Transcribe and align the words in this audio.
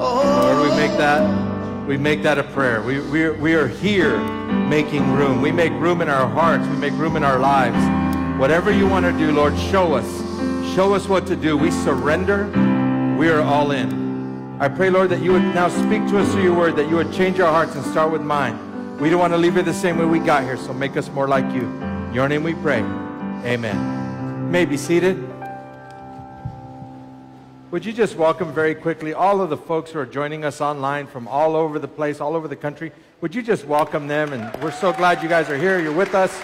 Lord, 0.00 0.70
we 0.70 0.76
make 0.76 0.96
that, 0.96 1.86
we 1.86 1.98
make 1.98 2.22
that 2.22 2.38
a 2.38 2.42
prayer. 2.42 2.80
We, 2.82 3.00
we, 3.00 3.24
are, 3.24 3.34
we 3.34 3.54
are 3.54 3.68
here 3.68 4.18
making 4.68 5.12
room. 5.12 5.42
We 5.42 5.52
make 5.52 5.72
room 5.72 6.00
in 6.00 6.08
our 6.08 6.26
hearts. 6.26 6.66
We 6.66 6.76
make 6.76 6.94
room 6.94 7.16
in 7.16 7.24
our 7.24 7.38
lives. 7.38 8.38
Whatever 8.40 8.72
you 8.72 8.88
want 8.88 9.04
to 9.04 9.12
do, 9.12 9.30
Lord, 9.30 9.58
show 9.58 9.92
us. 9.92 10.06
Show 10.74 10.94
us 10.94 11.06
what 11.06 11.26
to 11.26 11.36
do. 11.36 11.58
We 11.58 11.70
surrender. 11.70 12.46
We 13.18 13.28
are 13.28 13.42
all 13.42 13.72
in. 13.72 14.58
I 14.60 14.68
pray, 14.68 14.88
Lord, 14.88 15.10
that 15.10 15.22
you 15.22 15.32
would 15.32 15.42
now 15.42 15.68
speak 15.68 16.06
to 16.08 16.18
us 16.18 16.32
through 16.32 16.44
your 16.44 16.56
word, 16.56 16.76
that 16.76 16.88
you 16.88 16.96
would 16.96 17.12
change 17.12 17.38
our 17.40 17.50
hearts 17.50 17.74
and 17.74 17.84
start 17.84 18.10
with 18.10 18.22
mine. 18.22 18.98
We 18.98 19.10
don't 19.10 19.20
want 19.20 19.32
to 19.32 19.38
leave 19.38 19.54
here 19.54 19.62
the 19.62 19.74
same 19.74 19.98
way 19.98 20.04
we 20.04 20.18
got 20.18 20.44
here, 20.44 20.56
so 20.56 20.72
make 20.72 20.96
us 20.96 21.10
more 21.10 21.28
like 21.28 21.44
you. 21.54 21.62
In 21.62 22.14
your 22.14 22.28
name 22.28 22.42
we 22.42 22.54
pray. 22.54 22.80
Amen. 23.44 24.44
You 24.44 24.50
may 24.50 24.64
be 24.64 24.76
seated. 24.76 25.29
Would 27.70 27.84
you 27.84 27.92
just 27.92 28.16
welcome 28.16 28.52
very 28.52 28.74
quickly 28.74 29.14
all 29.14 29.40
of 29.40 29.48
the 29.48 29.56
folks 29.56 29.92
who 29.92 30.00
are 30.00 30.06
joining 30.06 30.44
us 30.44 30.60
online 30.60 31.06
from 31.06 31.28
all 31.28 31.54
over 31.54 31.78
the 31.78 31.86
place, 31.86 32.20
all 32.20 32.34
over 32.34 32.48
the 32.48 32.56
country? 32.56 32.90
Would 33.20 33.32
you 33.32 33.42
just 33.42 33.64
welcome 33.64 34.08
them? 34.08 34.32
And 34.32 34.60
we're 34.60 34.72
so 34.72 34.92
glad 34.92 35.22
you 35.22 35.28
guys 35.28 35.48
are 35.48 35.56
here. 35.56 35.78
You're 35.78 35.92
with 35.92 36.12
us. 36.12 36.36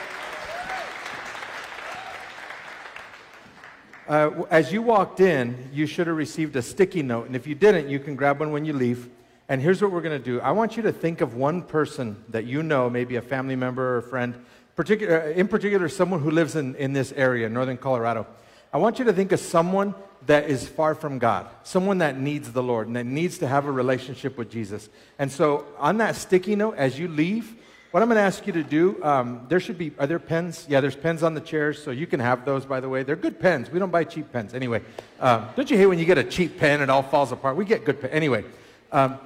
Uh, 4.06 4.44
as 4.50 4.72
you 4.72 4.82
walked 4.82 5.18
in, 5.18 5.68
you 5.72 5.84
should 5.84 6.06
have 6.06 6.16
received 6.16 6.54
a 6.54 6.62
sticky 6.62 7.02
note. 7.02 7.26
And 7.26 7.34
if 7.34 7.44
you 7.44 7.56
didn't, 7.56 7.88
you 7.88 7.98
can 7.98 8.14
grab 8.14 8.38
one 8.38 8.52
when 8.52 8.64
you 8.64 8.72
leave. 8.72 9.08
And 9.48 9.60
here's 9.60 9.82
what 9.82 9.90
we're 9.90 10.02
going 10.02 10.16
to 10.16 10.24
do 10.24 10.40
I 10.42 10.52
want 10.52 10.76
you 10.76 10.84
to 10.84 10.92
think 10.92 11.22
of 11.22 11.34
one 11.34 11.60
person 11.62 12.22
that 12.28 12.44
you 12.44 12.62
know, 12.62 12.88
maybe 12.88 13.16
a 13.16 13.22
family 13.22 13.56
member 13.56 13.94
or 13.94 13.96
a 13.96 14.02
friend, 14.02 14.44
particular, 14.76 15.22
uh, 15.22 15.30
in 15.30 15.48
particular, 15.48 15.88
someone 15.88 16.20
who 16.20 16.30
lives 16.30 16.54
in, 16.54 16.76
in 16.76 16.92
this 16.92 17.10
area, 17.16 17.48
northern 17.48 17.78
Colorado. 17.78 18.28
I 18.72 18.78
want 18.78 19.00
you 19.00 19.04
to 19.06 19.12
think 19.12 19.32
of 19.32 19.40
someone 19.40 19.92
that 20.26 20.50
is 20.50 20.66
far 20.66 20.94
from 20.94 21.18
God, 21.18 21.46
someone 21.62 21.98
that 21.98 22.18
needs 22.18 22.52
the 22.52 22.62
Lord 22.62 22.86
and 22.86 22.96
that 22.96 23.06
needs 23.06 23.38
to 23.38 23.48
have 23.48 23.66
a 23.66 23.72
relationship 23.72 24.36
with 24.36 24.50
Jesus. 24.50 24.88
And 25.18 25.30
so, 25.30 25.66
on 25.78 25.98
that 25.98 26.16
sticky 26.16 26.56
note, 26.56 26.76
as 26.76 26.98
you 26.98 27.08
leave, 27.08 27.56
what 27.92 28.02
I'm 28.02 28.08
going 28.08 28.16
to 28.16 28.22
ask 28.22 28.46
you 28.46 28.52
to 28.52 28.62
do, 28.62 29.02
um, 29.02 29.46
there 29.48 29.60
should 29.60 29.78
be, 29.78 29.92
are 29.98 30.06
there 30.06 30.18
pens? 30.18 30.66
Yeah, 30.68 30.80
there's 30.80 30.96
pens 30.96 31.22
on 31.22 31.34
the 31.34 31.40
chairs, 31.40 31.82
so 31.82 31.92
you 31.92 32.06
can 32.06 32.20
have 32.20 32.44
those, 32.44 32.66
by 32.66 32.80
the 32.80 32.88
way. 32.88 33.04
They're 33.04 33.16
good 33.16 33.40
pens. 33.40 33.70
We 33.70 33.78
don't 33.78 33.90
buy 33.90 34.04
cheap 34.04 34.32
pens. 34.32 34.52
Anyway, 34.52 34.82
um, 35.20 35.48
don't 35.56 35.70
you 35.70 35.78
hate 35.78 35.86
when 35.86 35.98
you 35.98 36.04
get 36.04 36.18
a 36.18 36.24
cheap 36.24 36.58
pen 36.58 36.74
and 36.74 36.82
it 36.82 36.90
all 36.90 37.02
falls 37.02 37.32
apart? 37.32 37.56
We 37.56 37.64
get 37.64 37.84
good 37.84 38.00
pens. 38.00 38.12
Anyway, 38.12 38.44
um, 38.92 39.18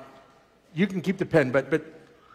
you 0.74 0.86
can 0.86 1.00
keep 1.00 1.18
the 1.18 1.26
pen, 1.26 1.50
but, 1.50 1.70
but, 1.70 1.82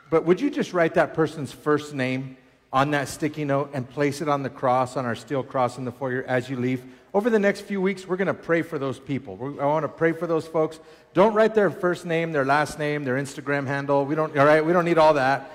but 0.09 0.25
would 0.25 0.41
you 0.41 0.50
just 0.50 0.73
write 0.73 0.95
that 0.95 1.13
person's 1.13 1.52
first 1.52 1.94
name 1.94 2.35
on 2.73 2.91
that 2.91 3.07
sticky 3.07 3.45
note 3.45 3.69
and 3.73 3.89
place 3.89 4.19
it 4.19 4.27
on 4.27 4.44
the 4.44 4.50
cross, 4.50 4.97
on 4.97 5.05
our 5.05 5.16
steel 5.16 5.44
cross 5.44 5.77
in 5.77 5.85
the 5.85 5.91
foyer 5.91 6.25
as 6.27 6.50
you 6.50 6.57
leave? 6.57 6.83
Over 7.16 7.30
the 7.30 7.39
next 7.39 7.61
few 7.61 7.80
weeks, 7.80 8.05
we're 8.05 8.17
going 8.17 8.27
to 8.27 8.33
pray 8.33 8.61
for 8.61 8.77
those 8.77 8.99
people. 8.99 9.58
I 9.61 9.63
want 9.63 9.85
to 9.85 9.88
pray 9.88 10.11
for 10.11 10.27
those 10.27 10.45
folks. 10.45 10.81
Don't 11.13 11.33
write 11.33 11.55
their 11.55 11.69
first 11.69 12.05
name, 12.05 12.33
their 12.33 12.44
last 12.44 12.77
name, 12.77 13.05
their 13.05 13.16
Instagram 13.16 13.66
handle. 13.66 14.03
We 14.03 14.16
don't, 14.16 14.38
all 14.38 14.45
right, 14.45 14.63
we 14.66 14.73
don't 14.73 14.83
need 14.83 14.97
all 14.97 15.13
that. 15.13 15.49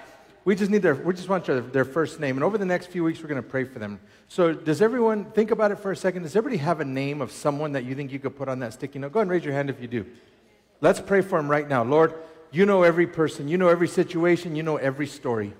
We 0.46 0.54
just 0.54 0.70
need 0.70 0.80
their, 0.80 0.94
we 0.94 1.12
just 1.12 1.28
want 1.28 1.44
their, 1.44 1.60
their 1.60 1.84
first 1.84 2.18
name. 2.18 2.38
And 2.38 2.44
over 2.44 2.56
the 2.56 2.64
next 2.64 2.86
few 2.86 3.04
weeks, 3.04 3.20
we're 3.20 3.28
going 3.28 3.42
to 3.42 3.46
pray 3.46 3.64
for 3.64 3.78
them. 3.78 4.00
So 4.28 4.54
does 4.54 4.80
everyone, 4.80 5.26
think 5.32 5.50
about 5.50 5.70
it 5.70 5.76
for 5.76 5.92
a 5.92 5.96
second. 5.96 6.22
Does 6.22 6.34
everybody 6.34 6.56
have 6.56 6.80
a 6.80 6.84
name 6.86 7.20
of 7.20 7.30
someone 7.30 7.72
that 7.72 7.84
you 7.84 7.94
think 7.94 8.10
you 8.10 8.18
could 8.18 8.36
put 8.36 8.48
on 8.48 8.60
that 8.60 8.72
sticky 8.72 8.98
note? 8.98 9.12
Go 9.12 9.18
ahead 9.18 9.24
and 9.24 9.30
raise 9.30 9.44
your 9.44 9.52
hand 9.52 9.68
if 9.68 9.82
you 9.82 9.86
do. 9.86 10.06
Let's 10.80 10.98
pray 10.98 11.20
for 11.20 11.38
them 11.38 11.50
right 11.50 11.68
now. 11.68 11.84
Lord, 11.84 12.14
you 12.50 12.64
know 12.64 12.84
every 12.84 13.06
person. 13.06 13.48
You 13.48 13.58
know 13.58 13.68
every 13.68 13.88
situation. 13.88 14.56
You 14.56 14.62
know 14.62 14.78
every 14.78 15.06
story. 15.06 15.52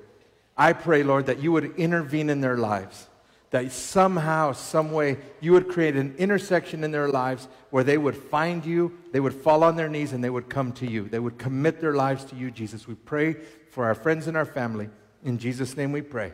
I 0.57 0.73
pray, 0.73 1.03
Lord, 1.03 1.27
that 1.27 1.41
you 1.43 1.53
would 1.53 1.77
intervene 1.77 2.31
in 2.31 2.41
their 2.41 2.57
lives 2.57 3.07
that 3.51 3.73
somehow, 3.73 4.53
some 4.53 4.93
way, 4.93 5.19
you 5.41 5.53
would 5.53 5.69
create 5.69 5.97
an 5.97 6.15
intersection 6.19 6.85
in 6.85 6.93
their 6.93 7.09
lives 7.09 7.49
where 7.71 7.83
they 7.83 7.99
would 7.99 8.17
find 8.17 8.65
you, 8.65 8.97
they 9.11 9.19
would 9.19 9.35
fall 9.35 9.65
on 9.65 9.75
their 9.77 9.89
knees, 9.89 10.13
and 10.13 10.23
they 10.23 10.31
would 10.31 10.49
come 10.49 10.73
to 10.73 10.89
you. 10.89 11.09
They 11.09 11.19
would 11.19 11.37
commit 11.37 11.81
their 11.81 11.95
lives 11.95 12.25
to 12.27 12.37
you, 12.37 12.51
Jesus. 12.51 12.87
We 12.87 12.95
pray 12.95 13.37
for 13.71 13.85
our 13.85 13.95
friends 13.95 14.29
and 14.29 14.37
our 14.37 14.45
family. 14.45 14.89
In 15.25 15.37
Jesus' 15.39 15.77
name 15.77 15.91
we 15.91 16.01
pray. 16.01 16.33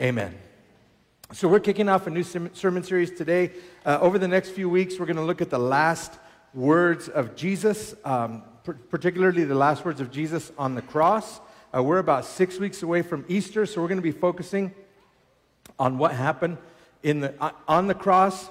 Amen. 0.00 0.34
So, 1.32 1.48
we're 1.48 1.60
kicking 1.60 1.88
off 1.88 2.06
a 2.06 2.10
new 2.10 2.22
sermon 2.22 2.82
series 2.82 3.10
today. 3.10 3.52
Uh, 3.84 3.98
over 4.00 4.18
the 4.18 4.28
next 4.28 4.50
few 4.50 4.68
weeks, 4.68 4.98
we're 4.98 5.06
going 5.06 5.16
to 5.16 5.22
look 5.22 5.42
at 5.42 5.50
the 5.50 5.58
last 5.58 6.12
words 6.54 7.08
of 7.08 7.36
Jesus, 7.36 7.94
um, 8.04 8.42
particularly 8.90 9.44
the 9.44 9.54
last 9.54 9.84
words 9.84 10.00
of 10.00 10.10
Jesus 10.10 10.52
on 10.56 10.74
the 10.74 10.82
cross. 10.82 11.40
Uh, 11.74 11.82
we're 11.82 11.98
about 11.98 12.24
six 12.24 12.58
weeks 12.58 12.82
away 12.82 13.02
from 13.02 13.24
Easter, 13.28 13.66
so 13.66 13.82
we're 13.82 13.88
going 13.88 13.98
to 13.98 14.02
be 14.02 14.12
focusing 14.12 14.72
on 15.78 15.98
what 15.98 16.12
happened 16.12 16.58
in 17.02 17.20
the, 17.20 17.34
uh, 17.40 17.50
on 17.68 17.86
the 17.86 17.94
cross, 17.94 18.48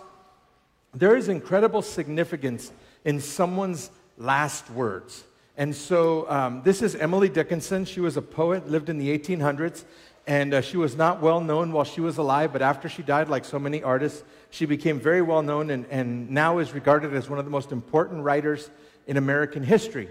there 0.94 1.16
is 1.16 1.28
incredible 1.28 1.82
significance 1.82 2.72
in 3.04 3.20
someone's 3.20 3.90
last 4.18 4.70
words. 4.70 5.24
And 5.58 5.76
so 5.76 6.30
um, 6.30 6.62
this 6.64 6.82
is 6.82 6.96
Emily 6.96 7.30
Dickinson. 7.30 7.86
She 7.86 8.00
was 8.00 8.18
a 8.18 8.22
poet, 8.22 8.70
lived 8.70 8.90
in 8.90 8.98
the 8.98 9.18
1800s, 9.18 9.84
and 10.26 10.54
uh, 10.54 10.62
she 10.62 10.78
was 10.78 10.96
not 10.96 11.22
well 11.22 11.42
known 11.42 11.72
while 11.72 11.84
she 11.84 12.02
was 12.02 12.18
alive, 12.18 12.54
but 12.54 12.62
after 12.62 12.88
she 12.88 13.04
died, 13.04 13.28
like 13.28 13.46
so 13.46 13.60
many 13.60 13.84
artists, 13.84 14.24
she 14.50 14.66
became 14.66 15.00
very 15.00 15.22
well 15.22 15.42
known 15.42 15.70
and, 15.70 15.86
and 15.90 16.30
now 16.30 16.60
is 16.60 16.74
regarded 16.74 17.14
as 17.14 17.30
one 17.30 17.40
of 17.40 17.46
the 17.46 17.52
most 17.52 17.72
important 17.72 18.24
writers 18.24 18.70
in 19.08 19.18
American 19.18 19.64
history. 19.64 20.10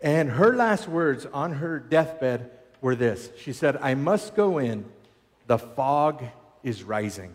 And 0.00 0.30
her 0.30 0.56
last 0.56 0.88
words 0.88 1.26
on 1.26 1.52
her 1.52 1.78
deathbed 1.78 2.50
were 2.80 2.96
this 2.96 3.30
She 3.38 3.52
said, 3.52 3.76
I 3.76 3.94
must 3.94 4.34
go 4.34 4.58
in, 4.58 4.84
the 5.46 5.58
fog 5.58 6.24
is 6.62 6.82
rising. 6.82 7.34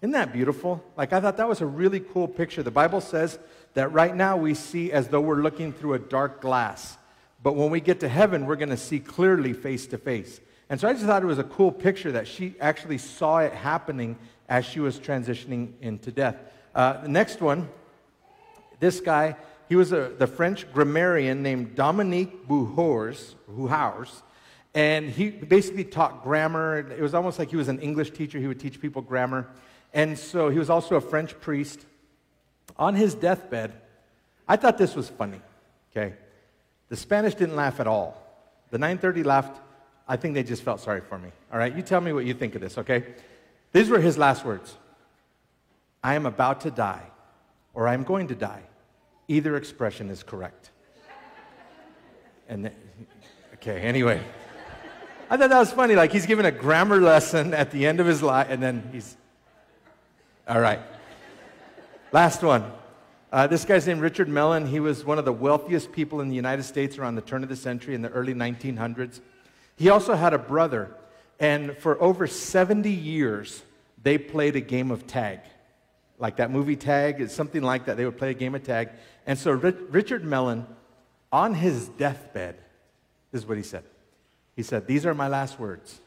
Isn't 0.00 0.12
that 0.12 0.32
beautiful? 0.32 0.82
Like, 0.96 1.12
I 1.12 1.20
thought 1.20 1.36
that 1.36 1.48
was 1.48 1.60
a 1.60 1.66
really 1.66 2.00
cool 2.00 2.26
picture. 2.26 2.62
The 2.62 2.70
Bible 2.70 3.00
says 3.00 3.38
that 3.74 3.92
right 3.92 4.14
now 4.14 4.36
we 4.36 4.54
see 4.54 4.92
as 4.92 5.08
though 5.08 5.20
we're 5.20 5.42
looking 5.42 5.72
through 5.72 5.94
a 5.94 5.98
dark 5.98 6.40
glass. 6.40 6.96
But 7.42 7.54
when 7.54 7.70
we 7.70 7.80
get 7.80 8.00
to 8.00 8.08
heaven, 8.08 8.46
we're 8.46 8.56
going 8.56 8.70
to 8.70 8.76
see 8.76 8.98
clearly 8.98 9.52
face 9.52 9.86
to 9.88 9.98
face. 9.98 10.40
And 10.70 10.80
so 10.80 10.88
I 10.88 10.92
just 10.92 11.04
thought 11.04 11.22
it 11.22 11.26
was 11.26 11.38
a 11.38 11.44
cool 11.44 11.72
picture 11.72 12.12
that 12.12 12.28
she 12.28 12.54
actually 12.60 12.98
saw 12.98 13.38
it 13.38 13.52
happening 13.52 14.16
as 14.48 14.64
she 14.64 14.80
was 14.80 14.98
transitioning 14.98 15.72
into 15.80 16.10
death. 16.10 16.36
Uh, 16.74 17.02
the 17.02 17.08
next 17.08 17.40
one, 17.40 17.68
this 18.78 19.00
guy, 19.00 19.36
he 19.68 19.76
was 19.76 19.92
a, 19.92 20.12
the 20.16 20.26
French 20.26 20.70
grammarian 20.72 21.42
named 21.42 21.74
Dominique 21.74 22.48
Bouhours, 22.48 23.34
and 24.74 25.10
he 25.10 25.30
basically 25.30 25.84
taught 25.84 26.22
grammar. 26.22 26.78
It 26.78 27.00
was 27.00 27.14
almost 27.14 27.38
like 27.38 27.50
he 27.50 27.56
was 27.56 27.68
an 27.68 27.80
English 27.80 28.12
teacher. 28.12 28.38
He 28.38 28.46
would 28.46 28.60
teach 28.60 28.80
people 28.80 29.02
grammar. 29.02 29.48
And 29.92 30.18
so 30.18 30.48
he 30.48 30.58
was 30.58 30.70
also 30.70 30.96
a 30.96 31.00
French 31.00 31.38
priest. 31.40 31.84
On 32.78 32.94
his 32.94 33.14
deathbed, 33.14 33.72
I 34.46 34.56
thought 34.56 34.78
this 34.78 34.94
was 34.94 35.08
funny, 35.08 35.40
okay? 35.90 36.14
The 36.88 36.96
Spanish 36.96 37.34
didn't 37.34 37.56
laugh 37.56 37.80
at 37.80 37.86
all. 37.86 38.20
The 38.70 38.78
930 38.78 39.24
laughed. 39.24 39.60
I 40.06 40.16
think 40.16 40.34
they 40.34 40.42
just 40.42 40.62
felt 40.62 40.80
sorry 40.80 41.00
for 41.00 41.18
me. 41.18 41.30
All 41.52 41.58
right, 41.58 41.74
you 41.74 41.82
tell 41.82 42.00
me 42.00 42.12
what 42.12 42.24
you 42.24 42.34
think 42.34 42.54
of 42.54 42.60
this, 42.60 42.78
okay? 42.78 43.04
These 43.72 43.88
were 43.90 44.00
his 44.00 44.16
last 44.18 44.44
words 44.44 44.76
I 46.02 46.14
am 46.14 46.26
about 46.26 46.62
to 46.62 46.70
die, 46.70 47.02
or 47.74 47.88
I 47.88 47.94
am 47.94 48.04
going 48.04 48.28
to 48.28 48.34
die. 48.34 48.62
Either 49.28 49.56
expression 49.56 50.10
is 50.10 50.22
correct. 50.22 50.70
And, 52.48 52.70
okay, 53.54 53.80
anyway. 53.80 54.20
I 55.32 55.36
thought 55.36 55.50
that 55.50 55.60
was 55.60 55.72
funny. 55.72 55.94
Like 55.94 56.10
he's 56.10 56.26
giving 56.26 56.44
a 56.44 56.50
grammar 56.50 57.00
lesson 57.00 57.54
at 57.54 57.70
the 57.70 57.86
end 57.86 58.00
of 58.00 58.06
his 58.06 58.20
life, 58.20 58.48
and 58.50 58.60
then 58.60 58.88
he's. 58.92 59.16
All 60.48 60.60
right. 60.60 60.80
Last 62.10 62.42
one. 62.42 62.72
Uh, 63.30 63.46
this 63.46 63.64
guy's 63.64 63.86
named 63.86 64.00
Richard 64.00 64.28
Mellon. 64.28 64.66
He 64.66 64.80
was 64.80 65.04
one 65.04 65.20
of 65.20 65.24
the 65.24 65.32
wealthiest 65.32 65.92
people 65.92 66.20
in 66.20 66.28
the 66.28 66.34
United 66.34 66.64
States 66.64 66.98
around 66.98 67.14
the 67.14 67.20
turn 67.20 67.44
of 67.44 67.48
the 67.48 67.54
century 67.54 67.94
in 67.94 68.02
the 68.02 68.08
early 68.08 68.34
1900s. 68.34 69.20
He 69.76 69.88
also 69.88 70.16
had 70.16 70.34
a 70.34 70.38
brother, 70.38 70.92
and 71.38 71.78
for 71.78 72.02
over 72.02 72.26
70 72.26 72.90
years, 72.90 73.62
they 74.02 74.18
played 74.18 74.56
a 74.56 74.60
game 74.60 74.90
of 74.90 75.06
tag. 75.06 75.38
Like 76.18 76.36
that 76.36 76.50
movie 76.50 76.74
Tag, 76.74 77.20
it's 77.20 77.32
something 77.32 77.62
like 77.62 77.84
that. 77.84 77.96
They 77.96 78.04
would 78.04 78.18
play 78.18 78.30
a 78.30 78.34
game 78.34 78.56
of 78.56 78.64
tag. 78.64 78.90
And 79.26 79.38
so 79.38 79.52
Richard 79.52 80.24
Mellon, 80.24 80.66
on 81.32 81.54
his 81.54 81.88
deathbed, 81.88 82.56
this 83.30 83.42
is 83.42 83.48
what 83.48 83.56
he 83.56 83.62
said. 83.62 83.84
He 84.60 84.64
said, 84.64 84.86
These 84.86 85.06
are 85.06 85.14
my 85.14 85.26
last 85.26 85.58
words. 85.58 86.00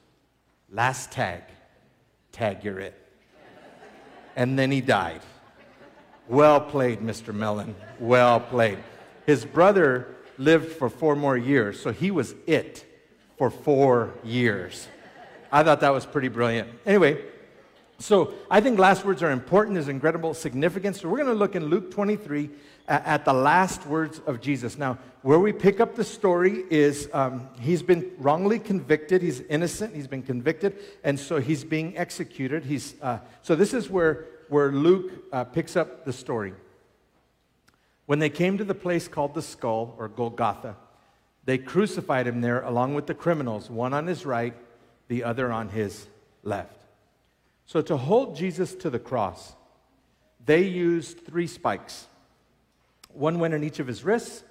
Last 0.69 1.09
tag. 1.09 1.41
Tag, 2.31 2.63
you're 2.63 2.79
it. 2.79 2.94
And 4.35 4.59
then 4.59 4.69
he 4.69 4.79
died. 4.79 5.21
Well 6.27 6.61
played, 6.61 7.00
Mr. 7.00 7.33
Mellon. 7.33 7.73
Well 8.00 8.39
played. 8.39 8.77
His 9.25 9.44
brother 9.44 10.05
lived 10.38 10.71
for 10.73 10.88
four 10.88 11.15
more 11.15 11.35
years, 11.35 11.81
so 11.81 11.91
he 11.91 12.11
was 12.11 12.35
it 12.45 12.85
for 13.39 13.50
four 13.50 14.13
years. 14.23 14.88
I 15.51 15.63
thought 15.63 15.79
that 15.79 15.91
was 15.91 16.05
pretty 16.05 16.27
brilliant. 16.27 16.69
Anyway, 16.85 17.25
so 18.03 18.33
I 18.51 18.59
think 18.59 18.77
last 18.79 19.05
words 19.05 19.23
are 19.23 19.31
important. 19.31 19.75
There's 19.75 19.88
incredible 19.88 20.33
significance. 20.33 21.00
So 21.00 21.07
we're 21.07 21.19
going 21.19 21.29
to 21.29 21.33
look 21.33 21.55
in 21.55 21.67
Luke 21.67 21.89
23 21.89 22.50
at 22.85 23.23
the 23.23 23.31
last 23.31 23.85
words 23.88 24.19
of 24.27 24.41
Jesus. 24.41 24.77
Now, 24.77 24.97
where 25.21 25.39
we 25.39 25.53
pick 25.53 25.79
up 25.79 25.95
the 25.95 26.03
story 26.03 26.65
is 26.69 27.07
um, 27.13 27.47
he's 27.61 27.81
been 27.81 28.11
wrongly 28.17 28.59
convicted. 28.59 29.21
He's 29.21 29.39
innocent. 29.39 29.95
He's 29.95 30.09
been 30.09 30.21
convicted. 30.21 30.75
And 31.05 31.17
so 31.17 31.39
he's 31.39 31.63
being 31.63 31.97
executed. 31.97 32.65
He's, 32.65 32.95
uh, 33.01 33.19
so 33.41 33.55
this 33.55 33.73
is 33.73 33.89
where, 33.89 34.25
where 34.50 34.73
Luke 34.73 35.23
uh, 35.31 35.45
picks 35.45 35.77
up 35.77 36.03
the 36.03 36.11
story. 36.11 36.50
When 36.50 36.59
When 38.07 38.19
they 38.19 38.29
came 38.29 38.57
to 38.57 38.65
the 38.65 38.75
place 38.75 39.07
called 39.07 39.33
the 39.33 39.41
skull, 39.41 39.95
or 39.97 40.09
Golgotha, 40.09 40.75
they 41.45 41.57
crucified 41.57 42.27
him 42.27 42.41
there 42.41 42.63
along 42.63 42.95
with 42.95 43.07
the 43.07 43.15
criminals, 43.15 43.69
one 43.69 43.94
on 43.94 44.07
his 44.07 44.25
right, 44.25 44.55
the 45.07 45.23
other 45.23 45.53
on 45.53 45.69
his 45.69 46.05
left. 46.44 46.82
So, 47.74 47.81
to 47.81 47.98
hold 47.98 48.36
Jesus 48.36 48.75
to 48.75 48.92
the 48.92 49.00
cross, 49.00 49.56
they 50.46 50.62
used 50.62 51.25
three 51.25 51.48
spikes. 51.48 52.06
One 53.12 53.40
went 53.40 53.56
in 53.56 53.64
each 53.64 53.80
of 53.80 53.88
his 53.88 54.04
wrists. 54.04 54.44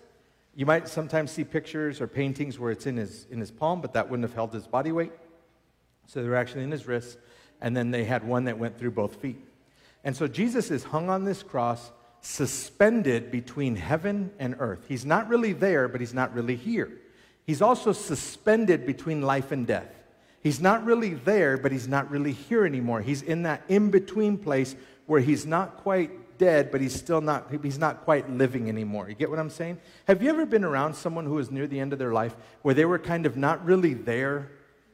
You 0.57 0.67
might 0.67 0.89
sometimes 0.89 1.31
see 1.31 1.45
pictures 1.45 2.01
or 2.01 2.09
paintings 2.09 2.59
where 2.59 2.73
it's 2.73 2.85
in 2.85 2.97
his, 2.97 3.29
in 3.31 3.39
his 3.39 3.53
palm, 3.53 3.81
but 3.81 3.93
that 3.93 4.11
wouldn't 4.11 4.29
have 4.29 4.35
held 4.35 4.53
his 4.53 4.67
body 4.67 4.91
weight. 4.91 5.13
So 6.09 6.21
they 6.21 6.29
were 6.29 6.35
actually 6.35 6.65
in 6.65 6.73
his 6.73 6.89
wrists. 6.89 7.17
And 7.61 7.77
then 7.77 7.93
they 7.93 8.03
had 8.03 8.27
one 8.27 8.47
that 8.47 8.59
went 8.59 8.77
through 8.77 8.91
both 8.91 9.15
feet. 9.15 9.39
And 10.03 10.17
so 10.17 10.27
Jesus 10.27 10.73
is 10.73 10.83
hung 10.83 11.09
on 11.09 11.23
this 11.23 11.45
cross, 11.45 11.93
suspended 12.23 13.31
between 13.31 13.77
heaven 13.77 14.33
and 14.41 14.57
earth. 14.59 14.87
He's 14.89 15.07
not 15.07 15.29
really 15.29 15.53
there, 15.53 15.87
but 15.87 16.01
he's 16.01 16.13
not 16.13 16.35
really 16.35 16.57
here. 16.57 16.91
He's 17.47 17.63
also 17.63 17.93
suspended 17.93 18.85
between 18.85 19.23
life 19.23 19.53
and 19.53 19.65
death. 19.65 20.02
He's 20.43 20.61
not 20.61 20.85
really 20.85 21.15
there, 21.15 21.57
but 21.57 21.71
he's 21.71 21.87
not 21.87 22.11
really 22.11 22.33
here 22.33 22.67
anymore. 22.67 23.01
He's 23.01 23.23
in 23.23 23.45
that 23.45 23.63
in 23.69 23.91
between 23.91 24.39
place 24.39 24.75
where 25.07 25.21
he's 25.21 25.47
not 25.47 25.77
quite 25.79 26.39
dead, 26.39 26.73
but 26.73 26.81
he's 26.81 26.95
still 26.95 27.21
not, 27.21 27.47
he's 27.63 27.79
not 27.79 28.05
quite 28.05 28.29
living 28.29 28.69
anymore. 28.69 29.09
You 29.09 29.15
get 29.15 29.31
what 29.31 29.39
I'm 29.39 29.51
saying? 29.51 29.79
Have 30.09 30.23
you 30.23 30.31
ever 30.31 30.45
been 30.45 30.65
around 30.65 30.95
someone 30.95 31.25
who 31.25 31.35
was 31.35 31.53
near 31.53 31.69
the 31.69 31.79
end 31.79 31.93
of 31.93 32.01
their 32.01 32.13
life 32.13 32.35
where 32.63 32.75
they 32.75 32.85
were 32.85 32.99
kind 32.99 33.27
of 33.27 33.37
not 33.37 33.65
really 33.65 33.95
there, 33.95 34.51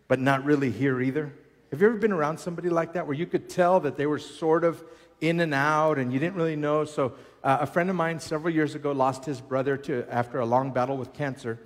but 0.06 0.18
not 0.20 0.44
really 0.44 0.70
here 0.70 1.00
either? 1.00 1.32
Have 1.70 1.80
you 1.80 1.88
ever 1.88 1.96
been 1.96 2.12
around 2.12 2.38
somebody 2.38 2.68
like 2.68 2.92
that 2.92 3.06
where 3.06 3.16
you 3.16 3.26
could 3.26 3.48
tell 3.48 3.80
that 3.80 3.96
they 3.96 4.06
were 4.06 4.18
sort 4.18 4.64
of 4.64 4.84
in 5.20 5.40
and 5.40 5.54
out 5.54 5.98
and 5.98 6.12
you 6.12 6.18
didn't 6.18 6.36
really 6.36 6.56
know? 6.56 6.84
So, 6.84 7.14
uh, 7.42 7.58
a 7.60 7.66
friend 7.66 7.88
of 7.88 7.96
mine 7.96 8.20
several 8.20 8.52
years 8.52 8.74
ago 8.74 8.92
lost 8.92 9.24
his 9.24 9.40
brother 9.40 9.76
to, 9.78 10.04
after 10.10 10.40
a 10.40 10.46
long 10.46 10.72
battle 10.72 10.96
with 10.96 11.14
cancer. 11.14 11.58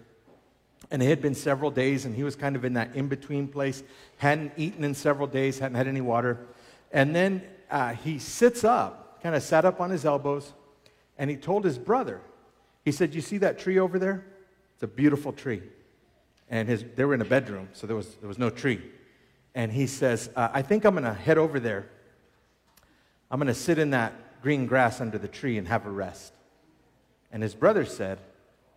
And 0.91 1.03
it 1.03 1.07
had 1.07 1.23
been 1.23 1.35
several 1.35 1.71
days, 1.71 2.05
and 2.05 2.15
he 2.15 2.23
was 2.23 2.37
kind 2.37 2.57
of 2.57 2.65
in 2.65 2.75
that 2.75 2.95
in 2.95 3.09
between 3.09 3.49
place. 3.49 3.83
Hadn't 4.19 4.53
eaten 4.57 4.85
in 4.85 4.95
several 4.95 5.27
days, 5.27 5.59
hadn't 5.59 5.77
had 5.77 5.89
any 5.89 6.01
water. 6.01 6.47
And 6.93 7.15
then 7.15 7.43
uh, 7.71 7.95
he 7.95 8.19
sits 8.19 8.65
up, 8.65 9.23
kind 9.23 9.35
of 9.35 9.43
sat 9.43 9.65
up 9.65 9.81
on 9.81 9.91
his 9.91 10.05
elbows, 10.05 10.53
and 11.17 11.31
he 11.31 11.37
told 11.37 11.65
his 11.65 11.79
brother, 11.79 12.21
he 12.85 12.93
said, 12.93 13.15
You 13.15 13.21
see 13.21 13.39
that 13.39 13.59
tree 13.59 13.79
over 13.79 13.99
there? 13.99 14.25
It's 14.75 14.83
a 14.83 14.87
beautiful 14.87 15.33
tree. 15.33 15.63
And 16.51 16.69
his, 16.69 16.85
they 16.97 17.05
were 17.05 17.15
in 17.15 17.23
a 17.23 17.27
bedroom, 17.27 17.69
so 17.73 17.87
there 17.87 17.97
was, 17.97 18.15
there 18.17 18.29
was 18.29 18.39
no 18.39 18.51
tree. 18.51 18.83
And 19.55 19.73
he 19.73 19.87
says, 19.87 20.31
uh, 20.37 20.49
I 20.53 20.63
think 20.63 20.85
I'm 20.85 20.95
going 20.95 21.05
to 21.05 21.15
head 21.15 21.39
over 21.39 21.61
there. 21.61 21.89
I'm 23.31 23.39
going 23.39 23.47
to 23.47 23.55
sit 23.55 23.79
in 23.79 23.91
that 23.91 24.43
green 24.43 24.67
grass 24.67 25.01
under 25.01 25.19
the 25.19 25.29
tree 25.29 25.57
and 25.57 25.69
have 25.69 25.87
a 25.87 25.91
rest. 25.91 26.33
And 27.31 27.43
his 27.43 27.55
brother 27.55 27.85
said, 27.85 28.19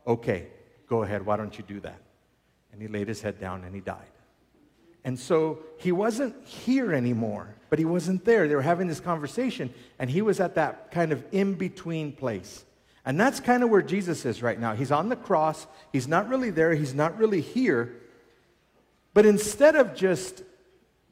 Okay, 0.07 0.47
go 0.87 1.03
ahead. 1.03 1.25
Why 1.25 1.37
don't 1.37 1.57
you 1.57 1.63
do 1.63 1.79
that? 1.81 1.99
And 2.71 2.81
he 2.81 2.87
laid 2.87 3.07
his 3.07 3.21
head 3.21 3.39
down 3.39 3.63
and 3.63 3.73
he 3.73 3.81
died. 3.81 4.05
And 5.05 5.19
so 5.19 5.59
he 5.77 5.91
wasn't 5.91 6.35
here 6.47 6.91
anymore, 6.91 7.55
but 7.69 7.77
he 7.77 7.85
wasn't 7.85 8.25
there. 8.25 8.47
They 8.47 8.55
were 8.55 8.63
having 8.63 8.87
this 8.87 8.99
conversation, 8.99 9.71
and 9.99 10.09
he 10.09 10.23
was 10.23 10.39
at 10.39 10.55
that 10.55 10.91
kind 10.91 11.11
of 11.11 11.23
in 11.31 11.53
between 11.53 12.11
place. 12.11 12.65
And 13.05 13.19
that's 13.19 13.39
kind 13.39 13.63
of 13.63 13.69
where 13.69 13.83
Jesus 13.83 14.25
is 14.25 14.41
right 14.41 14.59
now. 14.59 14.73
He's 14.73 14.91
on 14.91 15.09
the 15.09 15.15
cross, 15.15 15.67
he's 15.93 16.07
not 16.07 16.27
really 16.27 16.49
there, 16.49 16.73
he's 16.73 16.95
not 16.95 17.19
really 17.19 17.39
here. 17.39 17.93
But 19.13 19.27
instead 19.27 19.75
of 19.75 19.95
just 19.95 20.41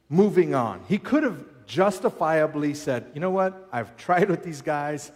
moving 0.10 0.56
on, 0.56 0.82
he 0.90 0.98
could 0.98 1.22
have 1.22 1.46
justifiably 1.68 2.74
said, 2.74 3.12
You 3.14 3.22
know 3.22 3.30
what? 3.30 3.70
I've 3.72 3.96
tried 3.96 4.30
with 4.30 4.44
these 4.44 4.64
guys. 4.64 5.12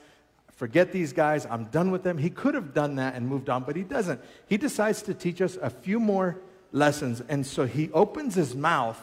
Forget 0.58 0.92
these 0.92 1.14
guys. 1.14 1.46
I'm 1.46 1.66
done 1.66 1.92
with 1.92 2.02
them. 2.02 2.18
He 2.18 2.32
could 2.32 2.56
have 2.56 2.74
done 2.74 2.96
that 2.96 3.14
and 3.14 3.28
moved 3.28 3.48
on, 3.48 3.64
but 3.64 3.76
he 3.76 3.84
doesn't. 3.84 4.20
He 4.48 4.58
decides 4.58 5.04
to 5.04 5.14
teach 5.14 5.40
us 5.40 5.56
a 5.62 5.70
few 5.70 6.00
more 6.00 6.42
lessons. 6.72 7.22
And 7.30 7.46
so 7.46 7.68
he 7.68 7.92
opens 7.92 8.34
his 8.34 8.56
mouth 8.56 9.00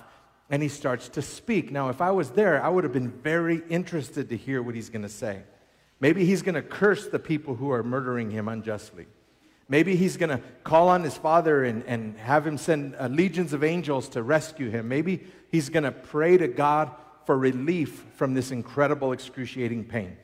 and 0.51 0.63
he 0.63 0.69
starts 0.69 1.09
to 1.11 1.23
speak. 1.23 1.71
Now, 1.71 1.91
if 1.91 2.01
I 2.01 2.11
was 2.11 2.31
there, 2.31 2.63
I 2.63 2.69
would 2.69 2.83
have 2.83 2.93
been 2.93 3.11
very 3.11 3.63
interested 3.71 4.29
to 4.31 4.37
hear 4.37 4.63
what 4.63 4.75
he's 4.75 4.91
going 4.91 5.03
to 5.03 5.09
say. 5.09 5.43
Maybe 6.01 6.27
he's 6.27 6.43
going 6.43 6.57
to 6.57 6.63
curse 6.63 7.07
the 7.07 7.21
people 7.21 7.55
who 7.55 7.71
are 7.71 7.85
murdering 7.85 8.33
him 8.33 8.49
unjustly. 8.49 9.07
Maybe 9.69 9.95
he's 9.95 10.17
going 10.17 10.31
to 10.31 10.43
call 10.65 10.89
on 10.89 11.05
his 11.05 11.17
father 11.17 11.65
and, 11.65 11.85
and 11.85 12.19
have 12.19 12.45
him 12.45 12.59
send 12.59 12.97
uh, 12.97 13.07
legions 13.07 13.53
of 13.53 13.63
angels 13.63 14.09
to 14.11 14.25
rescue 14.25 14.71
him. 14.71 14.89
Maybe 14.89 15.25
he's 15.53 15.69
going 15.69 15.85
to 15.85 15.93
pray 15.93 16.37
to 16.37 16.49
God 16.49 16.91
for 17.27 17.39
relief 17.39 18.05
from 18.17 18.35
this 18.35 18.51
incredible, 18.51 19.13
excruciating 19.13 19.85
pain. 19.85 20.17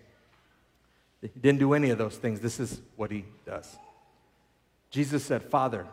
He 1.23 1.29
didn't 1.41 1.59
do 1.59 1.75
any 1.75 1.91
of 1.91 1.99
those 1.99 2.17
things. 2.17 2.41
This 2.41 2.59
is 2.59 2.81
what 2.97 3.11
he 3.11 3.25
does. 3.45 3.77
Jesus 4.91 5.25
said, 5.25 5.43
Father, 5.43 5.87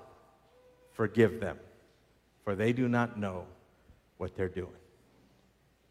Forgive 0.98 1.40
them, 1.40 1.60
for 2.44 2.56
they 2.56 2.74
do 2.74 2.90
not 2.90 3.20
know 3.20 3.46
what 4.18 4.36
they're 4.36 4.50
doing. 4.50 4.72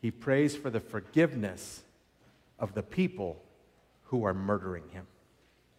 He 0.02 0.10
prays 0.10 0.56
for 0.56 0.68
the 0.68 0.80
forgiveness 0.80 1.84
of 2.58 2.74
the 2.74 2.82
people 2.82 3.40
who 4.06 4.24
are 4.24 4.34
murdering 4.34 4.82
him. 4.88 5.06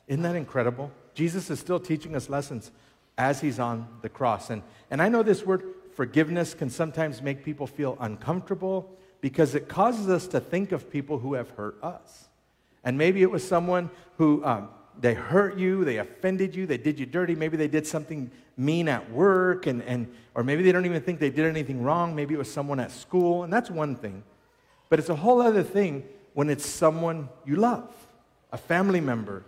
Isn't 0.08 0.24
that 0.24 0.38
incredible? 0.38 0.94
Jesus 1.14 1.50
is 1.50 1.60
still 1.60 1.78
teaching 1.78 2.16
us 2.16 2.30
lessons 2.30 2.72
as 3.18 3.42
he's 3.42 3.60
on 3.60 3.86
the 4.02 4.08
cross. 4.08 4.50
And, 4.50 4.64
and 4.90 5.02
I 5.02 5.10
know 5.10 5.24
this 5.24 5.46
word 5.46 5.62
forgiveness 5.94 6.54
can 6.54 6.70
sometimes 6.70 7.22
make 7.22 7.44
people 7.44 7.68
feel 7.68 7.98
uncomfortable 8.00 8.90
because 9.20 9.56
it 9.56 9.68
causes 9.68 10.08
us 10.08 10.26
to 10.28 10.40
think 10.40 10.72
of 10.72 10.90
people 10.90 11.20
who 11.20 11.34
have 11.34 11.50
hurt 11.50 11.84
us. 11.84 12.30
And 12.88 12.98
maybe 12.98 13.22
it 13.22 13.30
was 13.30 13.46
someone 13.46 13.90
who 14.18 14.42
um, 14.46 14.70
they 14.98 15.14
hurt 15.14 15.58
you, 15.58 15.84
they 15.84 15.98
offended 15.98 16.56
you, 16.56 16.66
they 16.66 16.78
did 16.78 16.98
you 16.98 17.06
dirty, 17.06 17.36
maybe 17.36 17.58
they 17.58 17.68
did 17.68 17.86
something 17.86 18.32
mean 18.56 18.88
at 18.88 19.12
work, 19.12 19.68
and, 19.68 19.84
and, 19.84 20.10
or 20.36 20.42
maybe 20.42 20.64
they 20.64 20.72
don't 20.72 20.86
even 20.86 21.02
think 21.02 21.20
they 21.20 21.30
did 21.30 21.46
anything 21.46 21.84
wrong, 21.84 22.16
maybe 22.16 22.34
it 22.34 22.38
was 22.38 22.50
someone 22.50 22.80
at 22.80 22.92
school, 22.92 23.44
and 23.44 23.52
that's 23.52 23.70
one 23.70 23.98
thing. 23.98 24.24
But 24.88 25.00
it's 25.00 25.10
a 25.10 25.16
whole 25.18 25.42
other 25.42 25.64
thing 25.64 26.06
when 26.34 26.50
it's 26.50 26.66
someone 26.66 27.28
you 27.46 27.58
love, 27.58 27.94
a 28.54 28.58
family 28.58 29.02
member, 29.02 29.44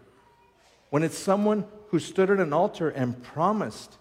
when 0.89 1.01
it's 1.01 1.17
someone 1.17 1.63
who 1.91 1.99
stood 1.99 2.29
at 2.29 2.41
an 2.41 2.51
altar 2.51 2.89
and 2.89 3.23
promised 3.23 3.99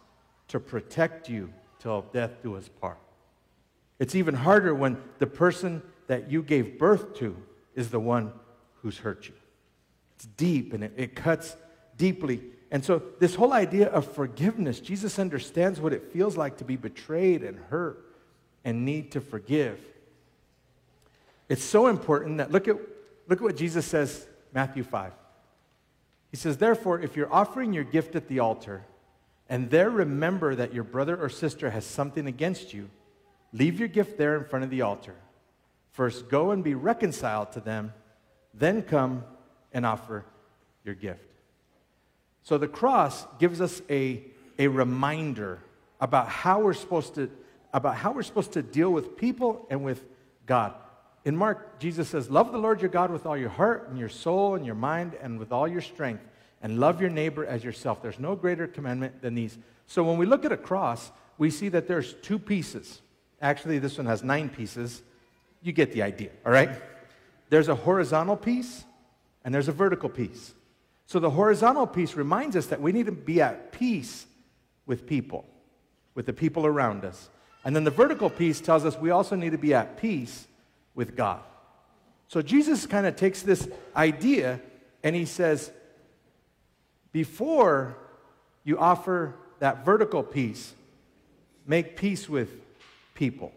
to 0.48 0.58
protect 0.58 1.28
you 1.28 1.52
till 1.78 2.02
death 2.12 2.42
do 2.42 2.56
us 2.56 2.68
part. 2.80 2.98
It's 4.00 4.16
even 4.16 4.34
harder 4.34 4.74
when 4.74 5.00
the 5.20 5.28
person 5.28 5.80
that 6.08 6.28
you 6.28 6.42
gave 6.42 6.76
birth 6.76 7.14
to 7.18 7.36
is 7.76 7.90
the 7.90 8.00
one 8.00 8.32
who's 8.82 8.98
hurt 8.98 9.28
you. 9.28 9.34
It's 10.16 10.26
deep 10.26 10.72
and 10.72 10.84
it, 10.84 10.92
it 10.96 11.16
cuts 11.16 11.56
deeply. 11.96 12.42
And 12.70 12.84
so, 12.84 13.02
this 13.18 13.34
whole 13.34 13.52
idea 13.52 13.88
of 13.88 14.10
forgiveness, 14.12 14.80
Jesus 14.80 15.18
understands 15.18 15.80
what 15.80 15.92
it 15.92 16.12
feels 16.12 16.36
like 16.36 16.58
to 16.58 16.64
be 16.64 16.76
betrayed 16.76 17.42
and 17.42 17.58
hurt 17.58 18.04
and 18.64 18.84
need 18.84 19.12
to 19.12 19.20
forgive. 19.20 19.80
It's 21.48 21.64
so 21.64 21.86
important 21.86 22.38
that 22.38 22.50
look 22.52 22.68
at, 22.68 22.76
look 23.26 23.38
at 23.38 23.42
what 23.42 23.56
Jesus 23.56 23.86
says, 23.86 24.26
Matthew 24.52 24.82
5. 24.82 25.12
He 26.30 26.36
says, 26.36 26.58
Therefore, 26.58 27.00
if 27.00 27.16
you're 27.16 27.32
offering 27.32 27.72
your 27.72 27.84
gift 27.84 28.14
at 28.14 28.28
the 28.28 28.40
altar 28.40 28.84
and 29.48 29.70
there 29.70 29.88
remember 29.88 30.54
that 30.54 30.74
your 30.74 30.84
brother 30.84 31.16
or 31.16 31.28
sister 31.28 31.70
has 31.70 31.86
something 31.86 32.26
against 32.26 32.74
you, 32.74 32.90
leave 33.52 33.78
your 33.78 33.88
gift 33.88 34.18
there 34.18 34.36
in 34.36 34.44
front 34.44 34.64
of 34.64 34.70
the 34.70 34.82
altar. 34.82 35.14
First, 35.92 36.28
go 36.28 36.50
and 36.50 36.62
be 36.62 36.74
reconciled 36.74 37.52
to 37.52 37.60
them, 37.60 37.94
then 38.54 38.82
come 38.82 39.24
and 39.72 39.86
offer 39.86 40.24
your 40.84 40.94
gift. 40.94 41.24
So 42.42 42.58
the 42.58 42.68
cross 42.68 43.26
gives 43.38 43.60
us 43.60 43.82
a, 43.90 44.22
a 44.58 44.68
reminder 44.68 45.60
about 46.00 46.28
how 46.28 46.60
we're 46.60 46.74
supposed 46.74 47.14
to 47.16 47.30
about 47.72 47.96
how 47.96 48.12
we're 48.12 48.22
supposed 48.22 48.52
to 48.52 48.62
deal 48.62 48.90
with 48.90 49.16
people 49.16 49.66
and 49.70 49.84
with 49.84 50.02
God. 50.46 50.74
In 51.24 51.36
Mark, 51.36 51.78
Jesus 51.78 52.08
says, 52.08 52.30
Love 52.30 52.52
the 52.52 52.58
Lord 52.58 52.80
your 52.80 52.90
God 52.90 53.10
with 53.10 53.26
all 53.26 53.36
your 53.36 53.50
heart 53.50 53.88
and 53.88 53.98
your 53.98 54.08
soul 54.08 54.54
and 54.54 54.64
your 54.64 54.74
mind 54.74 55.14
and 55.20 55.38
with 55.38 55.52
all 55.52 55.68
your 55.68 55.80
strength, 55.80 56.24
and 56.62 56.80
love 56.80 57.00
your 57.00 57.10
neighbor 57.10 57.44
as 57.44 57.62
yourself. 57.62 58.02
There's 58.02 58.18
no 58.18 58.34
greater 58.34 58.66
commandment 58.66 59.20
than 59.20 59.34
these. 59.34 59.58
So 59.86 60.02
when 60.02 60.16
we 60.18 60.26
look 60.26 60.44
at 60.44 60.52
a 60.52 60.56
cross, 60.56 61.10
we 61.36 61.50
see 61.50 61.68
that 61.68 61.86
there's 61.86 62.14
two 62.14 62.38
pieces. 62.38 63.00
Actually, 63.40 63.78
this 63.78 63.98
one 63.98 64.06
has 64.06 64.24
nine 64.24 64.48
pieces. 64.48 65.02
You 65.62 65.72
get 65.72 65.92
the 65.92 66.02
idea, 66.02 66.30
all 66.44 66.52
right? 66.52 66.70
There's 67.50 67.68
a 67.68 67.74
horizontal 67.74 68.36
piece 68.36 68.84
and 69.44 69.54
there's 69.54 69.68
a 69.68 69.72
vertical 69.72 70.08
piece. 70.08 70.54
So 71.06 71.18
the 71.18 71.30
horizontal 71.30 71.86
piece 71.86 72.14
reminds 72.14 72.54
us 72.56 72.66
that 72.66 72.80
we 72.80 72.92
need 72.92 73.06
to 73.06 73.12
be 73.12 73.40
at 73.40 73.72
peace 73.72 74.26
with 74.86 75.06
people, 75.06 75.46
with 76.14 76.26
the 76.26 76.32
people 76.32 76.66
around 76.66 77.04
us. 77.04 77.30
And 77.64 77.74
then 77.74 77.84
the 77.84 77.90
vertical 77.90 78.28
piece 78.30 78.60
tells 78.60 78.84
us 78.84 78.98
we 78.98 79.10
also 79.10 79.36
need 79.36 79.52
to 79.52 79.58
be 79.58 79.74
at 79.74 79.96
peace 79.96 80.46
with 80.94 81.16
God. 81.16 81.40
So 82.28 82.42
Jesus 82.42 82.86
kind 82.86 83.06
of 83.06 83.16
takes 83.16 83.42
this 83.42 83.68
idea 83.96 84.60
and 85.02 85.16
he 85.16 85.24
says, 85.24 85.70
before 87.12 87.96
you 88.64 88.78
offer 88.78 89.34
that 89.60 89.84
vertical 89.84 90.22
piece, 90.22 90.74
make 91.66 91.96
peace 91.96 92.28
with 92.28 92.50
people. 93.14 93.52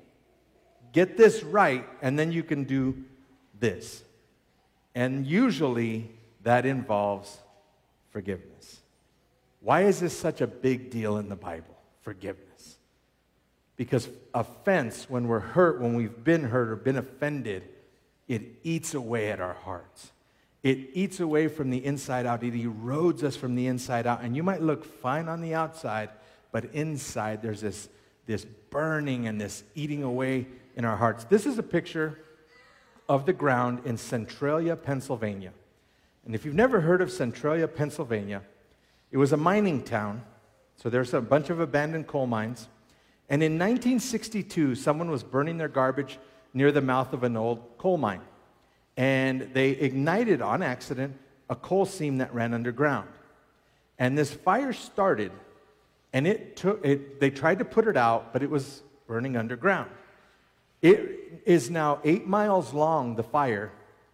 Get 0.94 1.18
this 1.18 1.44
right, 1.44 1.88
and 2.02 2.18
then 2.18 2.32
you 2.32 2.44
can 2.44 2.64
do 2.64 3.04
this. 3.62 4.04
And 4.94 5.26
usually 5.26 6.12
that 6.44 6.66
involves 6.66 7.38
forgiveness. 8.10 8.82
Why 9.62 9.84
is 9.84 10.02
this 10.02 10.18
such 10.18 10.42
a 10.42 10.48
big 10.48 10.90
deal 10.90 11.18
in 11.18 11.30
the 11.30 11.36
Bible? 11.36 11.78
Forgiveness. 12.02 12.78
Because 13.78 14.10
offense, 14.34 15.10
when 15.10 15.28
we're 15.28 15.40
hurt, 15.40 15.80
when 15.80 15.96
we've 15.96 16.24
been 16.24 16.44
hurt 16.44 16.70
or 16.70 16.76
been 16.76 16.98
offended, 16.98 17.64
it 18.28 18.42
eats 18.64 18.94
away 18.94 19.32
at 19.32 19.40
our 19.40 19.54
hearts. 19.54 20.12
It 20.64 20.90
eats 20.94 21.20
away 21.20 21.48
from 21.48 21.70
the 21.70 21.84
inside 21.84 22.26
out. 22.26 22.44
It 22.44 22.54
erodes 22.54 23.24
us 23.24 23.36
from 23.36 23.56
the 23.56 23.68
inside 23.68 24.06
out. 24.06 24.22
And 24.22 24.36
you 24.36 24.44
might 24.44 24.62
look 24.62 24.86
fine 24.86 25.28
on 25.28 25.42
the 25.42 25.56
outside, 25.56 26.10
but 26.52 26.66
inside 26.74 27.42
there's 27.42 27.62
this, 27.62 27.90
this 28.26 28.46
burning 28.70 29.28
and 29.28 29.40
this 29.40 29.64
eating 29.74 30.04
away 30.04 30.48
in 30.76 30.86
our 30.86 30.98
hearts. 30.98 31.24
This 31.26 31.46
is 31.46 31.58
a 31.58 31.64
picture 31.64 32.20
of 33.12 33.26
the 33.26 33.34
ground 33.34 33.82
in 33.84 33.98
Centralia, 33.98 34.74
Pennsylvania. 34.74 35.52
And 36.26 36.34
if 36.34 36.46
you've 36.46 36.56
never 36.56 36.80
heard 36.80 37.02
of 37.02 37.12
Centralia, 37.12 37.68
Pennsylvania, 37.68 38.42
it 39.12 39.18
was 39.18 39.34
a 39.34 39.38
mining 39.38 39.84
town. 39.84 40.24
So 40.78 40.90
there's 40.90 41.14
a 41.14 41.20
bunch 41.20 41.50
of 41.50 41.60
abandoned 41.60 42.08
coal 42.08 42.26
mines. 42.26 42.70
And 43.28 43.44
in 43.44 43.60
1962, 43.60 44.76
someone 44.76 45.12
was 45.12 45.24
burning 45.24 45.58
their 45.58 45.68
garbage 45.68 46.20
near 46.54 46.72
the 46.72 46.80
mouth 46.80 47.12
of 47.12 47.26
an 47.26 47.36
old 47.36 47.78
coal 47.78 47.98
mine. 47.98 48.22
And 48.96 49.50
they 49.54 49.72
ignited 49.72 50.42
on 50.42 50.64
accident 50.64 51.14
a 51.50 51.56
coal 51.58 51.86
seam 51.86 52.20
that 52.20 52.34
ran 52.34 52.54
underground. 52.54 53.10
And 54.00 54.18
this 54.18 54.32
fire 54.32 54.72
started, 54.72 55.34
and 56.14 56.26
it 56.26 56.56
took, 56.56 56.86
it, 56.86 57.20
they 57.20 57.30
tried 57.30 57.60
to 57.60 57.66
put 57.66 57.88
it 57.88 57.98
out, 57.98 58.32
but 58.32 58.42
it 58.42 58.50
was 58.50 58.84
burning 59.06 59.36
underground. 59.36 59.92
It 60.82 61.44
is 61.46 61.70
now 61.70 62.00
eight 62.04 62.28
miles 62.28 62.74
long, 62.74 63.16
the 63.16 63.24
fire, 63.24 63.72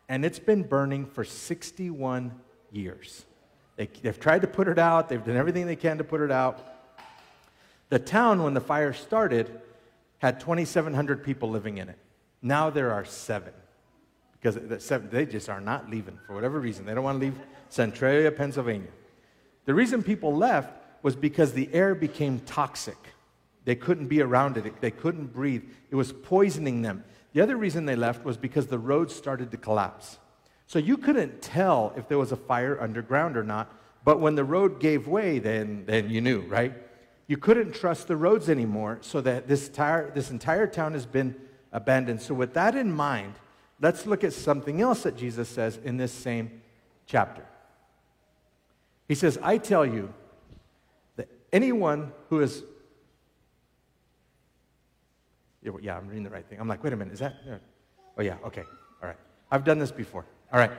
and 0.10 0.26
it's 0.26 0.40
been 0.40 0.64
burning 0.64 1.06
for 1.06 1.24
61 1.24 2.34
years. 2.72 3.26
They, 3.76 3.90
have 4.04 4.20
tried 4.20 4.42
to 4.42 4.48
put 4.48 4.68
it 4.68 4.80
out, 4.80 5.10
they've 5.10 5.24
done 5.24 5.38
everything 5.38 5.68
they 5.68 5.76
can 5.76 5.98
to 6.00 6.04
put 6.04 6.22
it 6.22 6.32
out. 6.32 6.60
The 7.90 8.00
town, 8.00 8.44
when 8.44 8.54
the 8.54 8.62
fire 8.62 8.92
started, 8.92 9.62
had 10.18 10.40
2,700 10.40 11.24
people 11.24 11.50
living 11.50 11.78
in 11.78 11.90
it. 11.90 11.98
Now 12.42 12.70
there 12.70 12.92
are 12.92 13.06
seven. 13.06 13.54
Because 14.40 14.56
they 15.10 15.26
just 15.26 15.50
are 15.50 15.62
not 15.62 15.90
leaving 15.90 16.20
for 16.26 16.34
whatever 16.34 16.60
reason. 16.60 16.86
They 16.86 16.94
don't 16.94 17.04
want 17.04 17.20
to 17.20 17.26
leave 17.26 17.40
Centralia, 17.70 18.32
Pennsylvania. 18.32 18.90
The 19.66 19.74
reason 19.74 20.04
people 20.04 20.36
left 20.36 20.74
was 21.02 21.16
because 21.16 21.54
the 21.54 21.70
air 21.74 21.96
became 21.96 22.40
toxic. 22.42 22.98
They 23.68 23.76
couldn't 23.76 24.08
be 24.08 24.22
around 24.22 24.56
it, 24.56 24.80
they 24.80 24.92
couldn't 24.92 25.34
breathe. 25.34 25.64
It 25.92 25.96
was 25.96 26.14
poisoning 26.14 26.84
them. 26.84 27.04
The 27.34 27.42
other 27.42 27.58
reason 27.58 27.86
they 27.86 27.98
left 27.98 28.24
was 28.24 28.38
because 28.38 28.68
the 28.68 28.80
roads 28.80 29.14
started 29.14 29.52
to 29.52 29.58
collapse. 29.58 30.20
So 30.68 30.80
you 30.80 30.96
couldn't 30.96 31.42
tell 31.42 31.92
if 31.98 32.08
there 32.08 32.18
was 32.18 32.32
a 32.32 32.38
fire 32.38 32.80
underground 32.82 33.36
or 33.36 33.44
not, 33.44 33.70
but 34.06 34.22
when 34.22 34.36
the 34.36 34.46
road 34.46 34.80
gave 34.80 35.10
way, 35.10 35.40
then, 35.40 35.84
then 35.86 36.10
you 36.10 36.22
knew, 36.22 36.44
right? 36.44 36.76
You 37.28 37.36
couldn't 37.36 37.76
trust 37.76 38.08
the 38.08 38.16
roads 38.16 38.48
anymore, 38.50 39.00
so 39.02 39.20
that 39.20 39.50
this 39.50 39.68
entire, 39.68 40.12
this 40.12 40.32
entire 40.32 40.68
town 40.68 40.94
has 40.94 41.06
been 41.06 41.36
abandoned. 41.74 42.22
So, 42.22 42.34
with 42.34 42.54
that 42.54 42.74
in 42.74 42.90
mind, 42.90 43.34
let's 43.82 44.06
look 44.06 44.24
at 44.24 44.32
something 44.32 44.80
else 44.80 45.04
that 45.04 45.18
Jesus 45.18 45.50
says 45.50 45.78
in 45.84 45.98
this 45.98 46.14
same 46.14 46.62
chapter. 47.06 47.46
He 49.10 49.16
says, 49.16 49.38
I 49.44 49.58
tell 49.58 49.86
you 49.86 50.14
that 51.18 51.28
anyone 51.52 52.14
who 52.30 52.40
is. 52.40 52.64
Yeah, 55.82 55.98
I'm 55.98 56.08
reading 56.08 56.24
the 56.24 56.30
right 56.30 56.46
thing. 56.46 56.60
I'm 56.60 56.68
like, 56.68 56.84
wait 56.84 56.94
a 56.94 56.96
minute, 56.96 57.14
is 57.14 57.20
that? 57.20 57.36
Oh, 58.18 58.22
yeah, 58.22 58.38
okay, 58.46 58.64
all 59.02 59.10
right. 59.10 59.18
I've 59.52 59.64
done 59.64 59.80
this 59.80 59.92
before. 59.92 60.26
All 60.52 60.60
right. 60.60 60.72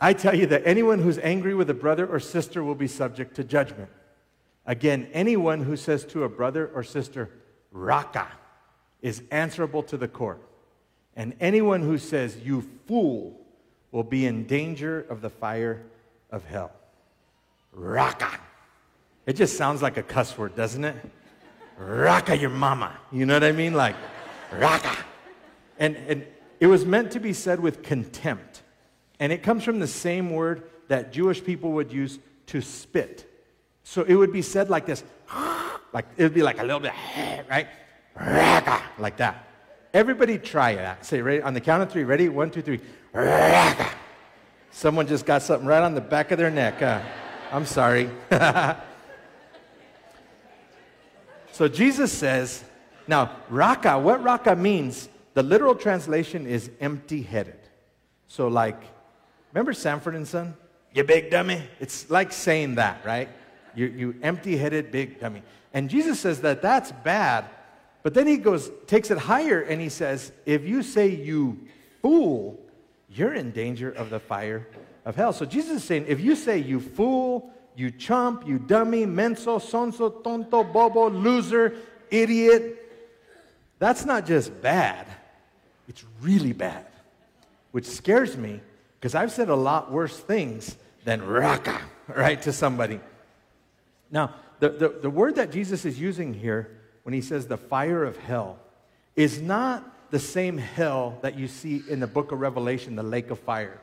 I 0.00 0.12
tell 0.14 0.34
you 0.34 0.46
that 0.46 0.62
anyone 0.64 0.98
who's 0.98 1.18
angry 1.18 1.54
with 1.54 1.68
a 1.68 1.74
brother 1.74 2.06
or 2.06 2.20
sister 2.20 2.64
will 2.64 2.74
be 2.74 2.86
subject 2.86 3.36
to 3.36 3.44
judgment. 3.44 3.90
Again, 4.64 5.08
anyone 5.12 5.62
who 5.62 5.76
says 5.76 6.04
to 6.06 6.24
a 6.24 6.28
brother 6.28 6.70
or 6.74 6.82
sister, 6.82 7.28
Raca, 7.70 8.28
is 9.02 9.22
answerable 9.30 9.82
to 9.84 9.96
the 9.96 10.08
court. 10.08 10.40
And 11.16 11.34
anyone 11.40 11.82
who 11.82 11.98
says, 11.98 12.36
You 12.38 12.68
fool, 12.86 13.38
will 13.92 14.04
be 14.04 14.26
in 14.26 14.46
danger 14.46 15.04
of 15.08 15.20
the 15.20 15.30
fire 15.30 15.82
of 16.30 16.44
hell. 16.44 16.72
Raca. 17.72 18.38
It 19.26 19.34
just 19.34 19.56
sounds 19.56 19.82
like 19.82 19.96
a 19.96 20.02
cuss 20.02 20.36
word, 20.38 20.56
doesn't 20.56 20.84
it? 20.84 20.96
Raca 21.80 22.36
your 22.36 22.50
mama. 22.50 22.94
You 23.10 23.24
know 23.24 23.34
what 23.34 23.44
I 23.44 23.52
mean? 23.52 23.72
Like, 23.72 23.96
Raca. 24.52 24.96
And, 25.78 25.96
and 25.96 26.26
it 26.60 26.66
was 26.66 26.84
meant 26.84 27.12
to 27.12 27.20
be 27.20 27.32
said 27.32 27.58
with 27.58 27.82
contempt. 27.82 28.62
And 29.18 29.32
it 29.32 29.42
comes 29.42 29.64
from 29.64 29.78
the 29.78 29.86
same 29.86 30.30
word 30.30 30.64
that 30.88 31.10
Jewish 31.10 31.42
people 31.42 31.72
would 31.72 31.90
use 31.90 32.18
to 32.46 32.60
spit. 32.60 33.26
So 33.82 34.02
it 34.02 34.14
would 34.14 34.32
be 34.32 34.42
said 34.42 34.68
like 34.68 34.84
this, 34.84 35.02
like 35.92 36.06
it 36.18 36.22
would 36.22 36.34
be 36.34 36.42
like 36.42 36.58
a 36.58 36.64
little 36.64 36.80
bit, 36.80 36.92
right? 37.50 37.66
Like 38.98 39.16
that. 39.16 39.46
Everybody 39.94 40.38
try 40.38 40.74
that. 40.74 41.06
Say, 41.06 41.22
ready? 41.22 41.40
On 41.42 41.54
the 41.54 41.60
count 41.60 41.82
of 41.82 41.90
three. 41.90 42.04
Ready? 42.04 42.28
One, 42.28 42.50
two, 42.50 42.62
three. 42.62 42.80
Someone 44.70 45.06
just 45.06 45.24
got 45.24 45.42
something 45.42 45.66
right 45.66 45.82
on 45.82 45.94
the 45.94 46.00
back 46.00 46.30
of 46.30 46.38
their 46.38 46.50
neck. 46.50 46.82
I'm 47.50 47.64
sorry. 47.64 48.10
so 51.60 51.68
Jesus 51.68 52.10
says, 52.10 52.64
now, 53.06 53.36
raca, 53.50 53.98
what 53.98 54.22
raca 54.22 54.56
means 54.56 55.10
the 55.34 55.42
literal 55.42 55.74
translation 55.74 56.46
is 56.46 56.70
empty 56.80 57.20
headed. 57.20 57.58
So, 58.28 58.48
like, 58.48 58.82
remember 59.52 59.74
Sanford 59.74 60.14
and 60.14 60.26
Son? 60.26 60.54
You 60.94 61.04
big 61.04 61.30
dummy? 61.30 61.60
It's 61.78 62.08
like 62.08 62.32
saying 62.32 62.76
that, 62.76 63.04
right? 63.04 63.28
You, 63.74 63.88
you 63.88 64.14
empty 64.22 64.56
headed 64.56 64.90
big 64.90 65.20
dummy. 65.20 65.42
And 65.74 65.90
Jesus 65.90 66.18
says 66.18 66.40
that 66.40 66.62
that's 66.62 66.92
bad, 66.92 67.44
but 68.02 68.14
then 68.14 68.26
he 68.26 68.38
goes, 68.38 68.70
takes 68.86 69.10
it 69.10 69.18
higher 69.18 69.60
and 69.60 69.82
he 69.82 69.90
says, 69.90 70.32
if 70.46 70.64
you 70.64 70.82
say 70.82 71.08
you 71.08 71.58
fool, 72.00 72.58
you're 73.10 73.34
in 73.34 73.50
danger 73.50 73.90
of 73.90 74.08
the 74.08 74.18
fire 74.18 74.66
of 75.04 75.14
hell. 75.14 75.34
So 75.34 75.44
Jesus 75.44 75.82
is 75.82 75.84
saying, 75.84 76.06
if 76.08 76.20
you 76.20 76.36
say 76.36 76.56
you 76.56 76.80
fool, 76.80 77.52
you 77.80 77.90
chump, 77.90 78.46
you 78.46 78.58
dummy, 78.58 79.06
menso, 79.06 79.58
sonso, 79.58 80.22
tonto, 80.22 80.62
bobo, 80.62 81.08
loser, 81.08 81.74
idiot, 82.10 82.76
that's 83.78 84.04
not 84.04 84.26
just 84.26 84.60
bad. 84.60 85.06
It's 85.88 86.04
really 86.20 86.52
bad, 86.52 86.86
which 87.72 87.86
scares 87.86 88.36
me 88.36 88.60
because 88.98 89.14
I've 89.14 89.32
said 89.32 89.48
a 89.48 89.56
lot 89.56 89.90
worse 89.90 90.16
things 90.16 90.76
than 91.04 91.26
raca, 91.26 91.80
right, 92.08 92.40
to 92.42 92.52
somebody. 92.52 93.00
Now, 94.10 94.34
the, 94.58 94.68
the, 94.68 94.88
the 95.02 95.10
word 95.10 95.36
that 95.36 95.50
Jesus 95.50 95.84
is 95.86 95.98
using 95.98 96.34
here 96.34 96.76
when 97.04 97.14
he 97.14 97.22
says 97.22 97.46
the 97.46 97.56
fire 97.56 98.04
of 98.04 98.18
hell 98.18 98.58
is 99.16 99.40
not 99.40 100.10
the 100.10 100.18
same 100.18 100.58
hell 100.58 101.18
that 101.22 101.38
you 101.38 101.48
see 101.48 101.82
in 101.88 102.00
the 102.00 102.06
book 102.06 102.30
of 102.30 102.40
Revelation, 102.40 102.94
the 102.94 103.02
lake 103.02 103.30
of 103.30 103.38
fire. 103.38 103.80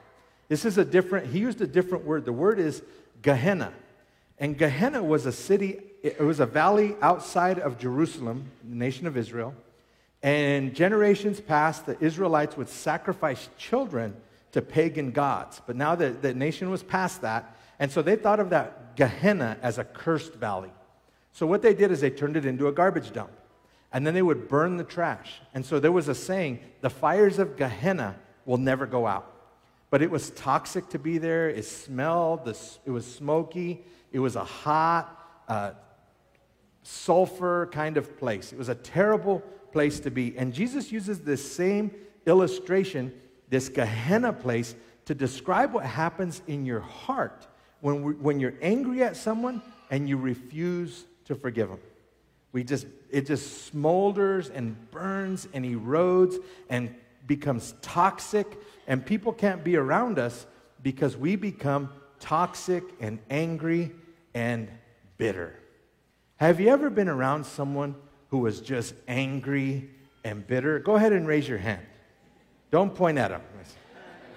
This 0.50 0.66
is 0.66 0.78
a 0.78 0.86
different, 0.86 1.28
he 1.28 1.40
used 1.40 1.60
a 1.62 1.68
different 1.68 2.06
word. 2.06 2.26
The 2.26 2.34
word 2.34 2.60
is 2.60 2.84
Gehenna. 3.22 3.74
And 4.40 4.58
Gehenna 4.58 5.02
was 5.02 5.26
a 5.26 5.32
city, 5.32 5.80
it 6.04 6.20
was 6.20 6.40
a 6.40 6.46
valley 6.46 6.96
outside 7.02 7.60
of 7.60 7.80
Jerusalem, 7.80 8.52
the 8.64 8.76
nation 8.76 9.08
of 9.08 9.18
Israel. 9.18 9.56
And 10.22 10.76
generations 10.76 11.40
past, 11.40 11.86
the 11.86 11.98
Israelites 12.04 12.58
would 12.58 12.70
sacrifice 12.70 13.50
children 13.58 14.16
to 14.52 14.62
pagan 14.62 15.12
gods. 15.12 15.62
But 15.66 15.76
now 15.76 15.96
the, 15.96 16.10
the 16.10 16.34
nation 16.34 16.70
was 16.70 16.84
past 16.84 17.22
that. 17.22 17.56
And 17.80 17.92
so 17.92 18.02
they 18.02 18.16
thought 18.16 18.40
of 18.40 18.50
that 18.52 18.96
Gehenna 18.96 19.58
as 19.62 19.78
a 19.78 19.84
cursed 19.84 20.34
valley. 20.34 20.72
So 21.34 21.46
what 21.46 21.62
they 21.62 21.74
did 21.74 21.92
is 21.92 22.02
they 22.02 22.10
turned 22.10 22.38
it 22.38 22.46
into 22.46 22.68
a 22.68 22.72
garbage 22.72 23.14
dump. 23.14 23.32
And 23.94 24.06
then 24.06 24.14
they 24.14 24.22
would 24.22 24.48
burn 24.48 24.78
the 24.78 24.84
trash. 24.84 25.40
And 25.54 25.66
so 25.66 25.80
there 25.80 25.92
was 25.92 26.08
a 26.08 26.16
saying 26.16 26.60
the 26.82 26.90
fires 26.90 27.40
of 27.40 27.58
Gehenna 27.58 28.16
will 28.46 28.58
never 28.58 28.86
go 28.86 29.08
out. 29.08 29.32
But 29.90 30.02
it 30.02 30.12
was 30.12 30.32
toxic 30.32 30.90
to 30.90 31.00
be 31.00 31.18
there. 31.18 31.50
It 31.50 31.64
smelled, 31.64 32.46
The 32.46 32.58
it 32.86 32.92
was 32.92 33.06
smoky, 33.06 33.86
it 34.18 34.20
was 34.20 34.36
a 34.36 34.44
hot, 34.44 35.16
uh, 35.48 35.74
sulfur 36.82 37.70
kind 37.72 37.98
of 37.98 38.18
place. 38.18 38.52
It 38.52 38.58
was 38.58 38.68
a 38.68 38.74
terrible 38.74 39.42
place 39.72 40.00
to 40.00 40.10
be. 40.10 40.36
And 40.40 40.52
Jesus 40.52 40.92
uses 40.92 41.20
this 41.20 41.52
same 41.52 41.92
illustration, 42.26 43.14
this 43.50 43.70
Gehenna 43.70 44.34
place, 44.34 44.74
to 45.06 45.14
describe 45.14 45.72
what 45.72 45.86
happens 45.86 46.42
in 46.48 46.66
your 46.66 46.80
heart 46.80 47.46
when, 47.82 48.02
we, 48.02 48.14
when 48.14 48.40
you're 48.40 48.56
angry 48.60 49.04
at 49.04 49.16
someone 49.16 49.62
and 49.92 50.10
you 50.10 50.18
refuse 50.18 51.06
to 51.26 51.36
forgive 51.36 51.70
them. 51.70 51.80
We 52.54 52.64
just, 52.64 52.88
it 53.12 53.28
just 53.28 53.72
smolders 53.72 54.50
and 54.52 54.90
burns 54.90 55.48
and 55.54 55.64
erodes 55.64 56.38
and 56.72 56.96
becomes 57.28 57.76
toxic, 57.84 58.48
and 58.88 59.06
people 59.06 59.32
can't 59.32 59.64
be 59.64 59.76
around 59.76 60.18
us 60.18 60.48
because 60.82 61.16
we 61.16 61.36
become 61.36 61.92
toxic 62.20 62.84
and 63.00 63.20
angry 63.30 63.92
and 64.38 64.70
bitter. 65.18 65.56
Have 66.36 66.60
you 66.60 66.70
ever 66.70 66.92
been 66.92 67.10
around 67.10 67.44
someone 67.44 67.96
who 68.30 68.38
was 68.38 68.62
just 68.62 68.94
angry 69.08 69.90
and 70.24 70.46
bitter? 70.46 70.78
Go 70.78 70.96
ahead 70.96 71.12
and 71.12 71.28
raise 71.28 71.48
your 71.48 71.58
hand. 71.58 71.82
Don't 72.70 72.94
point 72.94 73.18
at 73.18 73.30
them. 73.30 73.42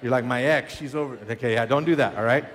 You're 0.03 0.11
like, 0.11 0.25
my 0.25 0.43
ex, 0.43 0.75
she's 0.75 0.95
over. 0.95 1.19
Okay, 1.31 1.53
yeah, 1.53 1.67
don't 1.67 1.85
do 1.85 1.95
that, 1.97 2.17
all 2.17 2.25
right? 2.25 2.47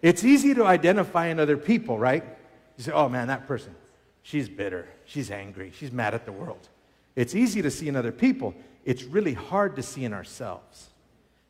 It's 0.00 0.22
easy 0.22 0.54
to 0.54 0.64
identify 0.64 1.26
in 1.26 1.40
other 1.40 1.56
people, 1.56 1.98
right? 1.98 2.22
You 2.76 2.84
say, 2.84 2.92
oh 2.92 3.08
man, 3.08 3.26
that 3.26 3.48
person, 3.48 3.74
she's 4.22 4.48
bitter, 4.48 4.86
she's 5.04 5.32
angry, 5.32 5.72
she's 5.76 5.90
mad 5.90 6.14
at 6.14 6.24
the 6.24 6.30
world. 6.30 6.68
It's 7.16 7.34
easy 7.34 7.60
to 7.62 7.70
see 7.72 7.88
in 7.88 7.96
other 7.96 8.12
people. 8.12 8.54
It's 8.84 9.02
really 9.02 9.34
hard 9.34 9.74
to 9.74 9.82
see 9.82 10.04
in 10.04 10.12
ourselves 10.12 10.90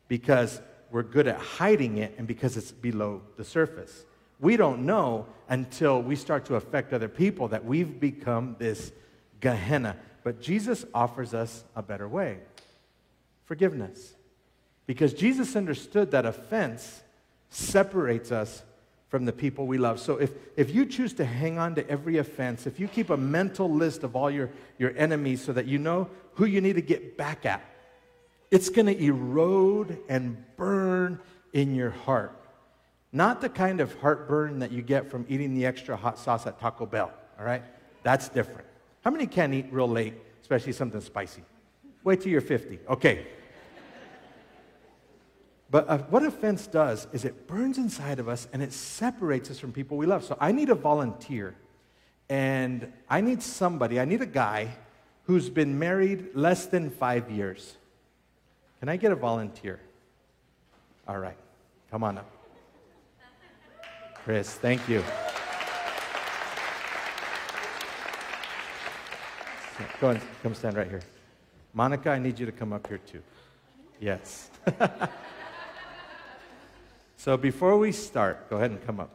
because 0.07 0.59
we're 0.89 1.03
good 1.03 1.27
at 1.27 1.37
hiding 1.37 1.97
it 1.97 2.15
and 2.17 2.27
because 2.27 2.57
it's 2.57 2.71
below 2.71 3.21
the 3.37 3.43
surface. 3.43 4.05
We 4.39 4.57
don't 4.57 4.85
know 4.85 5.25
until 5.49 6.01
we 6.01 6.15
start 6.15 6.45
to 6.45 6.55
affect 6.55 6.93
other 6.93 7.09
people 7.09 7.49
that 7.49 7.65
we've 7.65 7.99
become 7.99 8.55
this 8.59 8.91
Gehenna. 9.39 9.97
But 10.23 10.41
Jesus 10.41 10.85
offers 10.93 11.33
us 11.33 11.63
a 11.75 11.81
better 11.81 12.07
way 12.07 12.39
forgiveness. 13.45 14.13
Because 14.85 15.13
Jesus 15.13 15.55
understood 15.55 16.11
that 16.11 16.25
offense 16.25 17.01
separates 17.49 18.31
us 18.31 18.61
from 19.09 19.25
the 19.25 19.33
people 19.33 19.65
we 19.65 19.79
love. 19.79 19.99
So 19.99 20.17
if, 20.17 20.31
if 20.55 20.73
you 20.73 20.85
choose 20.85 21.13
to 21.13 21.25
hang 21.25 21.57
on 21.57 21.73
to 21.75 21.89
every 21.89 22.17
offense, 22.17 22.67
if 22.67 22.79
you 22.79 22.87
keep 22.87 23.09
a 23.09 23.17
mental 23.17 23.71
list 23.71 24.03
of 24.03 24.15
all 24.15 24.29
your, 24.29 24.51
your 24.77 24.95
enemies 24.95 25.43
so 25.43 25.51
that 25.53 25.65
you 25.65 25.79
know 25.79 26.09
who 26.33 26.45
you 26.45 26.61
need 26.61 26.73
to 26.73 26.81
get 26.81 27.17
back 27.17 27.45
at, 27.45 27.63
it's 28.51 28.69
going 28.69 28.85
to 28.85 29.03
erode 29.03 29.97
and 30.07 30.43
burn 30.55 31.19
in 31.53 31.73
your 31.73 31.89
heart. 31.89 32.38
Not 33.11 33.41
the 33.41 33.49
kind 33.49 33.81
of 33.81 33.93
heartburn 33.99 34.59
that 34.59 34.71
you 34.71 34.81
get 34.81 35.09
from 35.09 35.25
eating 35.29 35.55
the 35.55 35.65
extra 35.65 35.95
hot 35.95 36.19
sauce 36.19 36.45
at 36.45 36.59
Taco 36.59 36.85
Bell, 36.85 37.11
all 37.39 37.45
right? 37.45 37.63
That's 38.03 38.29
different. 38.29 38.67
How 39.01 39.11
many 39.11 39.25
can 39.25 39.53
eat 39.53 39.67
real 39.71 39.89
late, 39.89 40.13
especially 40.41 40.73
something 40.73 41.01
spicy? 41.01 41.41
Wait 42.03 42.21
till 42.21 42.31
you're 42.31 42.41
50. 42.41 42.79
Okay. 42.87 43.25
But 45.71 45.87
uh, 45.87 45.97
what 46.09 46.23
offense 46.23 46.67
does 46.67 47.07
is 47.11 47.25
it 47.25 47.47
burns 47.47 47.77
inside 47.77 48.19
of 48.19 48.27
us 48.27 48.47
and 48.53 48.61
it 48.61 48.73
separates 48.73 49.51
us 49.51 49.59
from 49.59 49.71
people 49.71 49.97
we 49.97 50.05
love. 50.05 50.23
So 50.23 50.37
I 50.39 50.51
need 50.51 50.69
a 50.69 50.75
volunteer. 50.75 51.55
And 52.29 52.91
I 53.09 53.21
need 53.21 53.41
somebody, 53.41 53.99
I 53.99 54.05
need 54.05 54.21
a 54.21 54.27
guy 54.27 54.69
who's 55.23 55.49
been 55.49 55.77
married 55.77 56.29
less 56.35 56.67
than 56.67 56.89
five 56.89 57.29
years. 57.29 57.75
Can 58.79 58.89
I 58.89 58.97
get 58.97 59.11
a 59.11 59.15
volunteer? 59.15 59.79
All 61.07 61.17
right. 61.17 61.37
Come 61.91 62.03
on 62.03 62.19
up. 62.19 62.38
Chris, 64.29 64.53
thank 64.53 64.87
you. 64.87 65.03
Go 69.99 70.09
and 70.09 70.21
come 70.43 70.53
stand 70.53 70.77
right 70.77 70.87
here. 70.87 71.01
Monica, 71.73 72.11
I 72.11 72.19
need 72.19 72.37
you 72.37 72.45
to 72.45 72.51
come 72.51 72.71
up 72.71 72.85
here 72.85 72.99
too. 72.99 73.23
Yes. 73.99 74.51
so 77.17 77.37
before 77.37 77.75
we 77.79 77.91
start, 77.91 78.51
go 78.51 78.57
ahead 78.57 78.69
and 78.69 78.85
come 78.85 78.99
up. 78.99 79.09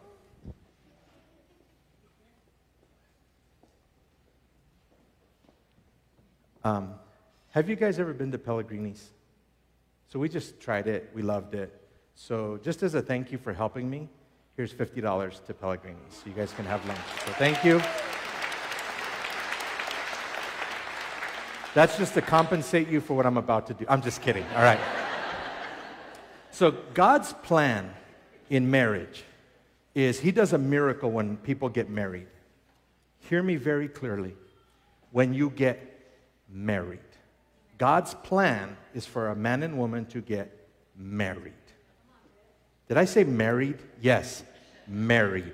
Um, 6.64 6.94
have 7.50 7.68
you 7.68 7.76
guys 7.76 8.00
ever 8.00 8.12
been 8.12 8.32
to 8.32 8.38
Pellegrini's? 8.38 9.10
So 10.08 10.18
we 10.18 10.28
just 10.28 10.58
tried 10.58 10.88
it. 10.88 11.08
We 11.14 11.22
loved 11.22 11.54
it. 11.54 11.88
So 12.16 12.58
just 12.64 12.82
as 12.82 12.96
a 12.96 13.00
thank 13.00 13.30
you 13.30 13.38
for 13.38 13.52
helping 13.52 13.88
me, 13.88 14.08
here's 14.56 14.72
$50 14.72 15.44
to 15.46 15.54
Pellegrini. 15.54 15.96
So 16.10 16.22
you 16.26 16.32
guys 16.32 16.52
can 16.52 16.64
have 16.64 16.86
lunch. 16.86 16.98
So 17.26 17.32
thank 17.32 17.64
you. 17.64 17.80
That's 21.74 21.98
just 21.98 22.14
to 22.14 22.22
compensate 22.22 22.88
you 22.88 23.00
for 23.00 23.14
what 23.14 23.26
I'm 23.26 23.36
about 23.36 23.66
to 23.66 23.74
do. 23.74 23.84
I'm 23.88 24.00
just 24.00 24.22
kidding. 24.22 24.44
All 24.54 24.62
right. 24.62 24.78
So, 26.52 26.70
God's 26.94 27.32
plan 27.32 27.92
in 28.48 28.70
marriage 28.70 29.24
is 29.92 30.20
He 30.20 30.30
does 30.30 30.52
a 30.52 30.58
miracle 30.58 31.10
when 31.10 31.36
people 31.38 31.68
get 31.68 31.90
married. 31.90 32.28
Hear 33.28 33.42
me 33.42 33.56
very 33.56 33.88
clearly. 33.88 34.36
When 35.10 35.34
you 35.34 35.50
get 35.50 36.14
married, 36.48 37.00
God's 37.76 38.14
plan 38.14 38.76
is 38.94 39.04
for 39.04 39.30
a 39.30 39.36
man 39.36 39.64
and 39.64 39.76
woman 39.76 40.06
to 40.06 40.20
get 40.20 40.68
married. 40.96 41.54
Did 42.88 42.96
I 42.96 43.04
say 43.04 43.24
married? 43.24 43.78
Yes, 44.00 44.42
married. 44.86 45.52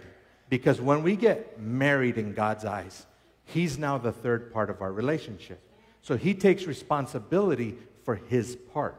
Because 0.48 0.80
when 0.80 1.02
we 1.02 1.16
get 1.16 1.60
married 1.60 2.18
in 2.18 2.34
God's 2.34 2.64
eyes, 2.64 3.06
He's 3.52 3.78
now 3.78 3.98
the 3.98 4.12
third 4.12 4.52
part 4.52 4.70
of 4.70 4.80
our 4.80 4.92
relationship. 4.92 5.60
So 6.02 6.16
he 6.16 6.34
takes 6.34 6.64
responsibility 6.64 7.76
for 8.04 8.14
his 8.14 8.56
part. 8.72 8.96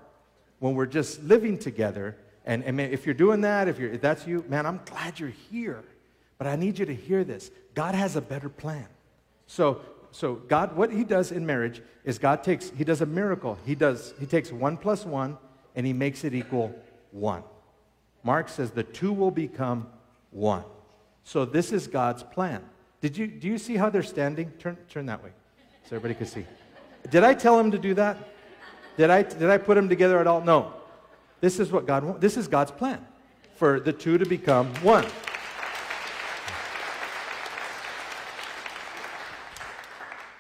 When 0.60 0.76
we're 0.76 0.86
just 0.86 1.24
living 1.24 1.58
together, 1.58 2.18
and, 2.46 2.64
and 2.64 2.80
if 2.80 3.06
you're 3.06 3.16
doing 3.16 3.42
that, 3.42 3.68
if, 3.68 3.80
you're, 3.80 3.92
if 3.92 4.02
that's 4.02 4.28
you, 4.28 4.44
man, 4.48 4.66
I'm 4.66 4.82
glad 4.86 5.20
you're 5.20 5.34
here. 5.50 5.84
But 6.38 6.48
I 6.48 6.56
need 6.56 6.80
you 6.80 6.86
to 6.86 6.94
hear 6.94 7.24
this. 7.24 7.50
God 7.74 7.96
has 7.96 8.16
a 8.16 8.22
better 8.22 8.50
plan. 8.50 8.88
So, 9.48 9.82
so 10.12 10.36
God, 10.36 10.76
what 10.76 10.92
he 10.92 11.04
does 11.04 11.32
in 11.32 11.46
marriage 11.46 11.82
is 12.04 12.20
God 12.20 12.44
takes, 12.44 12.72
he 12.72 12.84
does 12.84 13.02
a 13.02 13.06
miracle. 13.06 13.58
He 13.66 13.74
does, 13.74 14.14
he 14.20 14.26
takes 14.26 14.52
one 14.52 14.76
plus 14.76 15.06
one 15.06 15.38
and 15.76 15.86
he 15.86 15.94
makes 15.94 16.24
it 16.24 16.34
equal 16.34 16.76
one. 17.12 17.44
Mark 18.24 18.50
says 18.50 18.72
the 18.72 18.84
two 18.84 19.14
will 19.14 19.32
become 19.32 19.88
one. 20.32 20.64
So 21.24 21.46
this 21.46 21.72
is 21.72 21.88
God's 21.88 22.24
plan. 22.24 22.64
Did 23.02 23.18
you, 23.18 23.28
do 23.28 23.48
you 23.48 23.58
see 23.58 23.76
how 23.76 23.90
they're 23.90 24.04
standing? 24.04 24.52
Turn, 24.60 24.78
turn 24.90 25.06
that 25.08 25.24
way 25.24 25.32
so 25.84 25.96
everybody 25.96 26.14
can 26.14 26.28
see. 26.28 26.46
Did 27.10 27.24
I 27.24 27.34
tell 27.34 27.60
him 27.60 27.72
to 27.72 27.80
do 27.80 27.94
that? 27.96 28.18
Did 28.98 29.10
I, 29.10 29.24
did 29.24 29.50
I 29.50 29.58
put 29.58 29.76
them 29.76 29.90
together 29.90 30.20
at 30.20 30.28
all? 30.28 30.42
No. 30.42 30.74
This 31.40 31.60
is 31.60 31.72
what 31.72 31.88
God. 31.88 32.22
This 32.22 32.38
is 32.38 32.48
God's 32.48 32.72
plan 32.72 33.04
for 33.56 33.80
the 33.80 33.92
two 33.92 34.18
to 34.18 34.26
become 34.26 34.68
one. 34.84 35.06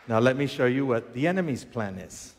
Now, 0.07 0.19
let 0.19 0.35
me 0.35 0.45
show 0.45 0.65
you 0.65 0.85
what 0.85 1.13
the 1.13 1.25
enemy's 1.25 1.63
plan 1.63 1.97
is. 1.97 2.33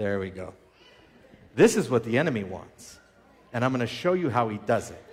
There 0.00 0.18
we 0.18 0.30
go. 0.30 0.54
This 1.54 1.76
is 1.76 1.90
what 1.90 2.04
the 2.04 2.16
enemy 2.16 2.42
wants. 2.42 2.98
And 3.52 3.62
I'm 3.62 3.70
going 3.70 3.82
to 3.82 3.86
show 3.86 4.14
you 4.14 4.30
how 4.30 4.48
he 4.48 4.56
does 4.56 4.90
it. 4.90 5.04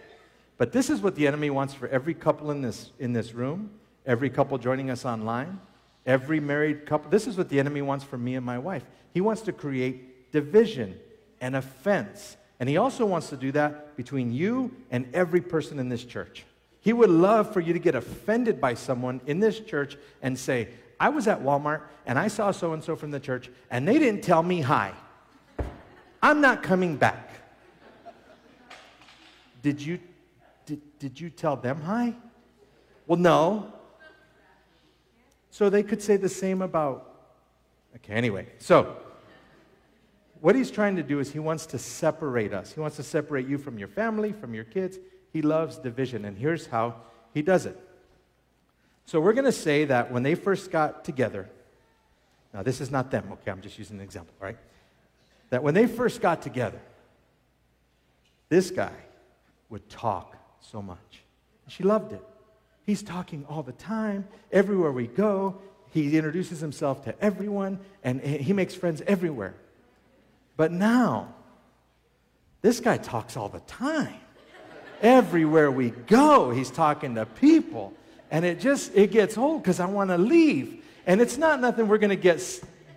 But 0.58 0.71
this 0.71 0.89
is 0.89 1.02
what 1.02 1.15
the 1.15 1.28
enemy 1.28 1.50
wants 1.50 1.73
for 1.73 1.89
every 1.89 2.13
couple 2.13 2.52
in 2.52 2.62
this, 2.62 2.91
in 2.97 3.12
this 3.12 3.34
room, 3.34 3.69
every 4.06 4.30
couple 4.30 4.58
joining 4.58 4.89
us 4.89 5.04
online, 5.04 5.60
every 6.06 6.39
married 6.39 6.86
couple. 6.86 7.12
This 7.12 7.28
is 7.28 7.38
what 7.38 7.50
the 7.50 7.60
enemy 7.60 7.82
wants 7.82 8.06
for 8.06 8.17
me 8.17 8.36
and 8.36 8.45
my 8.45 8.58
wife. 8.58 8.84
He 9.13 9.19
wants 9.19 9.41
to 9.41 9.52
create 9.52 10.32
division 10.32 10.97
and 11.41 11.58
offense. 11.58 12.38
And 12.62 12.69
he 12.69 12.78
also 12.78 13.06
wants 13.06 13.28
to 13.32 13.36
do 13.36 13.52
that 13.52 13.97
between 13.97 14.32
you 14.32 14.71
and 14.89 15.13
every 15.13 15.41
person 15.41 15.80
in 15.80 15.89
this 15.89 16.06
church. 16.06 16.45
He 16.80 16.93
would 16.93 17.10
love 17.10 17.52
for 17.52 17.60
you 17.60 17.73
to 17.73 17.80
get 17.80 17.95
offended 17.95 18.62
by 18.62 18.76
someone 18.76 19.19
in 19.26 19.41
this 19.41 19.60
church 19.60 19.97
and 20.21 20.39
say, 20.39 20.69
I 21.00 21.10
was 21.10 21.28
at 21.28 21.42
Walmart 21.42 21.82
and 22.06 22.18
I 22.18 22.28
saw 22.28 22.52
so 22.52 22.74
and 22.74 22.84
so 22.84 22.96
from 22.96 23.12
the 23.12 23.20
church 23.20 23.50
and 23.70 23.88
they 23.88 24.00
didn't 24.00 24.24
tell 24.24 24.44
me 24.44 24.62
hi. 24.62 24.94
I'm 26.22 26.42
not 26.42 26.64
coming 26.64 26.96
back. 26.96 27.30
Did 29.62 29.82
you 29.82 30.00
did, 30.66 30.82
did 31.00 31.20
you 31.20 31.30
tell 31.30 31.56
them 31.56 31.82
hi? 31.82 32.14
Well, 33.08 33.18
no. 33.18 33.74
So 35.50 35.70
they 35.70 35.82
could 35.82 36.04
say 36.04 36.18
the 36.18 36.30
same 36.30 36.62
about. 36.62 37.16
Okay, 37.96 38.14
anyway. 38.14 38.48
So, 38.60 38.98
what 40.42 40.56
he's 40.56 40.70
trying 40.70 40.98
to 40.98 41.04
do 41.04 41.20
is 41.20 41.32
he 41.32 41.40
wants 41.40 41.66
to 41.68 41.80
separate 41.80 42.54
us. 42.54 42.74
He 42.74 42.80
wants 42.80 42.98
to 42.98 43.04
separate 43.04 43.48
you 43.48 43.58
from 43.58 43.80
your 43.80 43.88
family, 43.88 44.34
from 44.34 44.54
your 44.54 44.66
kids. 44.66 45.00
He 45.34 45.42
loves 45.42 45.78
division. 45.78 46.26
And 46.26 46.38
here's 46.38 46.68
how 46.68 46.96
he 47.34 47.42
does 47.42 47.66
it. 47.66 47.80
So, 49.08 49.20
we're 49.22 49.34
going 49.34 49.46
to 49.46 49.52
say 49.54 49.86
that 49.86 50.12
when 50.12 50.22
they 50.22 50.36
first 50.36 50.70
got 50.70 51.06
together, 51.06 51.50
now 52.54 52.62
this 52.62 52.82
is 52.82 52.91
not 52.91 53.10
them, 53.10 53.30
okay? 53.32 53.52
I'm 53.52 53.62
just 53.62 53.80
using 53.80 53.98
an 53.98 54.04
example, 54.04 54.36
right? 54.39 54.58
That 55.50 55.63
when 55.63 55.74
they 55.74 55.88
first 55.88 56.22
got 56.22 56.41
together, 56.41 56.80
this 58.50 58.70
guy 58.70 58.91
would 59.70 59.89
talk 59.89 60.36
so 60.60 60.82
much. 60.82 61.24
She 61.67 61.84
loved 61.84 62.12
it. 62.13 62.24
He's 62.86 63.02
talking 63.02 63.46
all 63.50 63.63
the 63.63 63.74
time. 63.74 64.28
Everywhere 64.52 64.91
we 64.91 65.08
go, 65.08 65.58
he 65.91 66.17
introduces 66.17 66.60
himself 66.60 67.04
to 67.06 67.22
everyone 67.22 67.80
and 68.04 68.22
he 68.22 68.54
makes 68.54 68.76
friends 68.76 69.02
everywhere. 69.08 69.56
But 70.58 70.72
now, 70.72 71.34
this 72.62 72.80
guy 72.80 72.98
talks 72.98 73.38
all 73.38 73.50
the 73.50 73.60
time. 73.62 74.15
everywhere 75.02 75.72
we 75.72 75.91
go, 75.91 76.52
he's 76.52 76.72
talking 76.72 77.15
to 77.15 77.26
people. 77.26 77.93
And 78.30 78.44
it 78.44 78.60
just 78.60 78.92
it 78.96 79.12
gets 79.12 79.38
old 79.38 79.63
because 79.63 79.80
I 79.80 79.86
want 79.86 80.10
to 80.10 80.18
leave. 80.18 80.84
And 81.06 81.22
it's 81.22 81.38
not 81.38 81.62
nothing 81.62 81.88
we're 81.88 81.98
going 81.98 82.10
to 82.10 82.16
get 82.16 82.42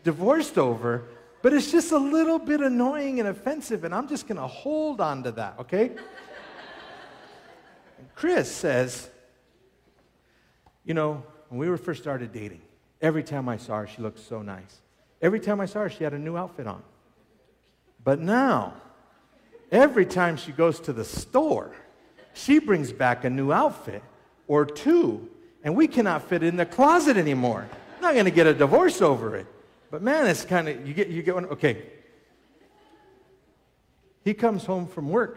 divorced 0.02 0.58
over, 0.58 1.04
but 1.42 1.52
it's 1.52 1.70
just 1.70 1.92
a 1.92 1.98
little 1.98 2.38
bit 2.38 2.60
annoying 2.60 3.20
and 3.20 3.28
offensive, 3.28 3.84
and 3.84 3.94
I'm 3.94 4.08
just 4.08 4.26
going 4.26 4.36
to 4.36 4.46
hold 4.46 5.00
on 5.00 5.22
to 5.22 5.32
that, 5.32 5.54
okay? 5.60 5.92
Chris 8.14 8.50
says, 8.50 9.08
You 10.84 10.94
know, 10.94 11.22
when 11.48 11.58
we 11.58 11.68
were 11.68 11.78
first 11.78 12.02
started 12.02 12.32
dating, 12.32 12.60
every 13.00 13.22
time 13.22 13.48
I 13.48 13.56
saw 13.56 13.78
her, 13.78 13.86
she 13.86 14.02
looked 14.02 14.18
so 14.18 14.42
nice. 14.42 14.80
Every 15.22 15.40
time 15.40 15.60
I 15.60 15.66
saw 15.66 15.80
her, 15.80 15.90
she 15.90 16.04
had 16.04 16.14
a 16.14 16.18
new 16.18 16.36
outfit 16.36 16.66
on. 16.66 16.82
But 18.02 18.20
now, 18.20 18.74
every 19.70 20.06
time 20.06 20.36
she 20.36 20.52
goes 20.52 20.80
to 20.80 20.92
the 20.92 21.04
store, 21.04 21.74
she 22.32 22.58
brings 22.58 22.92
back 22.92 23.24
a 23.24 23.30
new 23.30 23.52
outfit 23.52 24.02
or 24.50 24.66
two, 24.66 25.30
and 25.62 25.76
we 25.76 25.86
cannot 25.86 26.28
fit 26.28 26.42
in 26.42 26.56
the 26.56 26.66
closet 26.66 27.16
anymore. 27.16 27.68
I'm 27.94 28.02
not 28.02 28.14
going 28.14 28.24
to 28.24 28.32
get 28.32 28.48
a 28.48 28.52
divorce 28.52 29.00
over 29.00 29.36
it. 29.36 29.46
But 29.92 30.02
man, 30.02 30.26
it's 30.26 30.44
kind 30.44 30.68
of, 30.68 30.88
you 30.88 30.92
get, 30.92 31.06
you 31.06 31.22
get 31.22 31.36
one, 31.36 31.44
okay. 31.46 31.84
He 34.24 34.34
comes 34.34 34.64
home 34.64 34.88
from 34.88 35.08
work. 35.08 35.36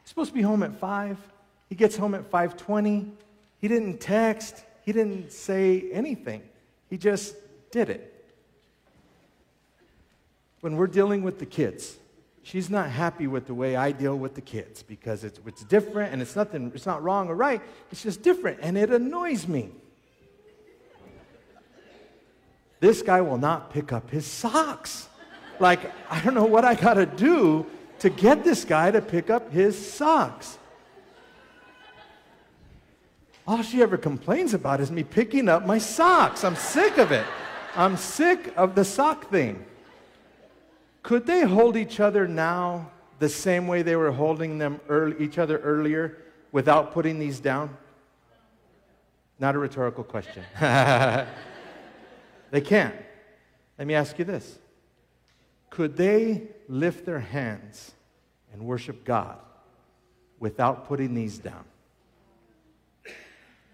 He's 0.00 0.08
supposed 0.08 0.30
to 0.30 0.34
be 0.34 0.40
home 0.40 0.62
at 0.62 0.80
5. 0.80 1.18
He 1.68 1.74
gets 1.74 1.94
home 1.98 2.14
at 2.14 2.30
5:20. 2.30 3.10
He 3.60 3.68
didn't 3.68 3.98
text. 3.98 4.64
He 4.82 4.92
didn't 4.92 5.30
say 5.30 5.90
anything. 5.92 6.40
He 6.88 6.96
just 6.96 7.36
did 7.70 7.90
it. 7.90 8.32
When 10.62 10.76
we're 10.76 10.86
dealing 10.86 11.22
with 11.22 11.38
the 11.38 11.44
kids, 11.44 11.98
she's 12.42 12.70
not 12.70 12.90
happy 12.90 13.26
with 13.26 13.46
the 13.46 13.54
way 13.54 13.76
I 13.76 13.92
deal 13.92 14.16
with 14.16 14.34
the 14.34 14.40
kids 14.40 14.82
because 14.82 15.24
it's, 15.24 15.40
it's 15.46 15.64
different 15.64 16.12
and 16.12 16.22
it's 16.22 16.36
nothing, 16.36 16.72
it's 16.74 16.86
not 16.86 17.02
wrong 17.02 17.28
or 17.28 17.34
right. 17.34 17.60
It's 17.90 18.02
just 18.02 18.22
different 18.22 18.58
and 18.62 18.76
it 18.76 18.90
annoys 18.90 19.46
me. 19.46 19.70
This 22.80 23.02
guy 23.02 23.20
will 23.20 23.38
not 23.38 23.72
pick 23.72 23.92
up 23.92 24.10
his 24.10 24.24
socks. 24.24 25.08
Like, 25.58 25.80
I 26.10 26.20
don't 26.20 26.34
know 26.34 26.44
what 26.44 26.64
I 26.64 26.74
got 26.74 26.94
to 26.94 27.06
do 27.06 27.66
to 27.98 28.10
get 28.10 28.44
this 28.44 28.64
guy 28.64 28.90
to 28.90 29.00
pick 29.00 29.30
up 29.30 29.50
his 29.52 29.92
socks. 29.92 30.58
All 33.46 33.62
she 33.62 33.82
ever 33.82 33.96
complains 33.96 34.54
about 34.54 34.80
is 34.80 34.92
me 34.92 35.02
picking 35.02 35.48
up 35.48 35.66
my 35.66 35.78
socks. 35.78 36.44
I'm 36.44 36.54
sick 36.54 36.98
of 36.98 37.10
it. 37.12 37.24
I'm 37.74 37.96
sick 37.96 38.52
of 38.56 38.74
the 38.74 38.84
sock 38.84 39.30
thing. 39.30 39.64
Could 41.08 41.24
they 41.24 41.40
hold 41.40 41.74
each 41.78 42.00
other 42.00 42.28
now 42.28 42.90
the 43.18 43.30
same 43.30 43.66
way 43.66 43.80
they 43.80 43.96
were 43.96 44.12
holding 44.12 44.58
them 44.58 44.78
early, 44.90 45.16
each 45.18 45.38
other 45.38 45.56
earlier 45.60 46.18
without 46.52 46.92
putting 46.92 47.18
these 47.18 47.40
down? 47.40 47.74
Not 49.38 49.54
a 49.54 49.58
rhetorical 49.58 50.04
question. 50.04 50.44
they 52.50 52.60
can't. 52.62 52.94
Let 53.78 53.88
me 53.88 53.94
ask 53.94 54.18
you 54.18 54.26
this 54.26 54.58
Could 55.70 55.96
they 55.96 56.42
lift 56.68 57.06
their 57.06 57.20
hands 57.20 57.92
and 58.52 58.66
worship 58.66 59.02
God 59.06 59.38
without 60.38 60.88
putting 60.88 61.14
these 61.14 61.38
down? 61.38 61.64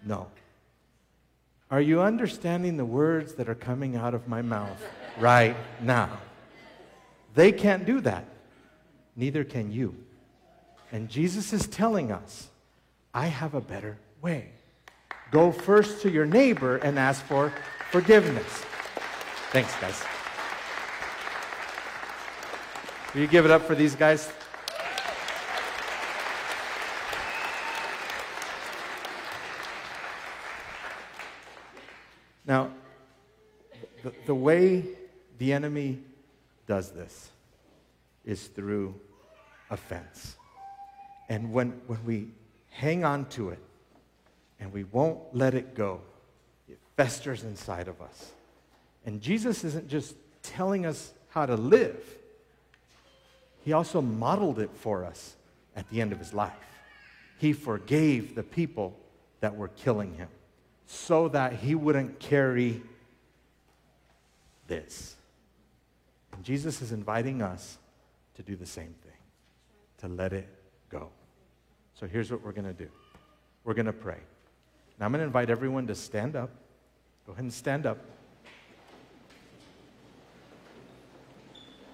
No. 0.05 0.27
Are 1.69 1.81
you 1.81 2.01
understanding 2.01 2.77
the 2.77 2.85
words 2.85 3.33
that 3.33 3.49
are 3.49 3.55
coming 3.55 3.97
out 3.97 4.13
of 4.13 4.25
my 4.29 4.41
mouth 4.41 4.81
right 5.19 5.57
now? 5.81 6.17
They 7.35 7.51
can't 7.51 7.85
do 7.85 8.01
that. 8.01 8.25
Neither 9.15 9.43
can 9.43 9.71
you. 9.71 9.95
And 10.91 11.09
Jesus 11.09 11.53
is 11.53 11.67
telling 11.67 12.11
us, 12.11 12.47
I 13.13 13.27
have 13.27 13.53
a 13.53 13.61
better 13.61 13.97
way. 14.21 14.51
Go 15.31 15.51
first 15.51 16.01
to 16.01 16.09
your 16.09 16.25
neighbor 16.25 16.77
and 16.77 16.97
ask 16.97 17.23
for 17.25 17.53
forgiveness. 17.91 18.63
Thanks, 19.51 19.75
guys. 19.79 20.01
Will 23.13 23.21
you 23.21 23.27
give 23.27 23.45
it 23.45 23.51
up 23.51 23.63
for 23.63 23.75
these 23.75 23.95
guys? 23.95 24.31
Now, 32.45 32.69
the, 34.03 34.13
the 34.25 34.35
way 34.35 34.85
the 35.37 35.51
enemy 35.51 35.99
does 36.67 36.91
this 36.91 37.29
is 38.23 38.47
through 38.47 38.99
offense. 39.69 40.35
And 41.29 41.51
when, 41.51 41.81
when 41.87 42.03
we 42.05 42.29
hang 42.69 43.03
on 43.03 43.25
to 43.29 43.49
it 43.49 43.59
and 44.59 44.71
we 44.71 44.83
won't 44.85 45.19
let 45.33 45.53
it 45.53 45.75
go, 45.75 46.01
it 46.67 46.79
festers 46.97 47.43
inside 47.43 47.87
of 47.87 48.01
us. 48.01 48.31
And 49.05 49.21
Jesus 49.21 49.63
isn't 49.63 49.87
just 49.87 50.15
telling 50.41 50.85
us 50.85 51.13
how 51.29 51.45
to 51.45 51.55
live, 51.55 52.01
He 53.63 53.73
also 53.73 54.01
modeled 54.01 54.59
it 54.59 54.71
for 54.73 55.05
us 55.05 55.35
at 55.75 55.89
the 55.89 56.01
end 56.01 56.11
of 56.11 56.19
His 56.19 56.33
life. 56.33 56.53
He 57.37 57.53
forgave 57.53 58.35
the 58.35 58.43
people 58.43 58.97
that 59.41 59.55
were 59.55 59.67
killing 59.67 60.13
Him 60.15 60.29
so 60.87 61.27
that 61.29 61.53
he 61.53 61.75
wouldn't 61.75 62.19
carry 62.19 62.81
this. 64.67 65.15
And 66.35 66.43
Jesus 66.43 66.81
is 66.81 66.91
inviting 66.91 67.41
us 67.41 67.77
to 68.35 68.43
do 68.43 68.55
the 68.55 68.65
same 68.65 68.93
thing, 69.03 69.17
to 69.99 70.07
let 70.07 70.33
it 70.33 70.47
go. 70.89 71.09
So 71.93 72.05
here's 72.05 72.29
what 72.29 72.43
we're 72.43 72.51
going 72.51 72.67
to 72.67 72.73
do 72.73 72.89
we're 73.63 73.73
going 73.73 73.85
to 73.85 73.93
pray. 73.93 74.19
Now 74.99 75.05
I'm 75.05 75.11
going 75.11 75.21
to 75.21 75.25
invite 75.25 75.49
everyone 75.49 75.87
to 75.87 75.95
stand 75.95 76.35
up. 76.35 76.51
Go 77.25 77.33
ahead 77.33 77.43
and 77.43 77.53
stand 77.53 77.85
up. 77.85 77.97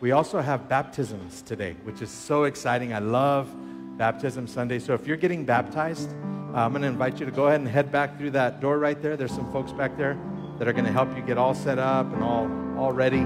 We 0.02 0.12
also 0.12 0.42
have 0.42 0.68
baptisms 0.68 1.44
today, 1.44 1.76
which 1.84 2.02
is 2.02 2.10
so 2.10 2.46
exciting. 2.46 2.92
I 2.92 3.00
love 3.00 3.50
Baptism 3.98 4.48
Sunday. 4.48 4.80
So 4.80 4.96
if 4.96 5.06
you're 5.06 5.18
getting 5.18 5.46
baptized, 5.46 6.10
uh, 6.10 6.58
I'm 6.58 6.72
going 6.72 6.82
to 6.82 6.88
invite 6.88 7.20
you 7.20 7.26
to 7.28 7.32
go 7.32 7.48
ahead 7.48 7.60
and 7.60 7.70
head 7.70 7.92
back 7.92 8.18
through 8.18 8.32
that 8.32 8.60
door 8.60 8.80
right 8.80 9.00
there. 9.00 9.16
There's 9.16 9.34
some 9.34 9.52
folks 9.52 9.72
back 9.72 9.96
there 9.98 10.18
that 10.58 10.68
are 10.68 10.74
going 10.74 10.86
to 10.86 10.92
help 10.92 11.16
you 11.16 11.22
get 11.22 11.38
all 11.38 11.54
set 11.54 11.78
up 11.78 12.12
and 12.12 12.24
all, 12.24 12.50
all 12.80 12.92
ready. 12.92 13.26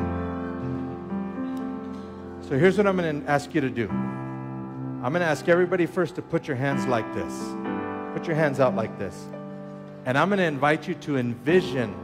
So 2.48 2.60
here's 2.60 2.78
what 2.78 2.86
I'm 2.86 2.96
going 2.96 3.24
to 3.24 3.28
ask 3.28 3.56
you 3.56 3.62
to 3.62 3.72
do 3.72 3.90
I'm 3.90 5.12
going 5.12 5.22
to 5.22 5.28
ask 5.28 5.48
everybody 5.50 5.88
first 5.88 6.16
to 6.16 6.22
put 6.22 6.48
your 6.48 6.56
hands 6.56 6.86
like 6.86 7.12
this. 7.16 7.34
Put 8.14 8.28
your 8.28 8.36
hands 8.36 8.60
out 8.60 8.76
like 8.76 9.00
this. 9.00 9.26
And 10.06 10.18
I'm 10.18 10.30
going 10.30 10.38
to 10.38 10.46
invite 10.46 10.88
you 10.88 10.94
to 10.96 11.18
envision 11.18 11.96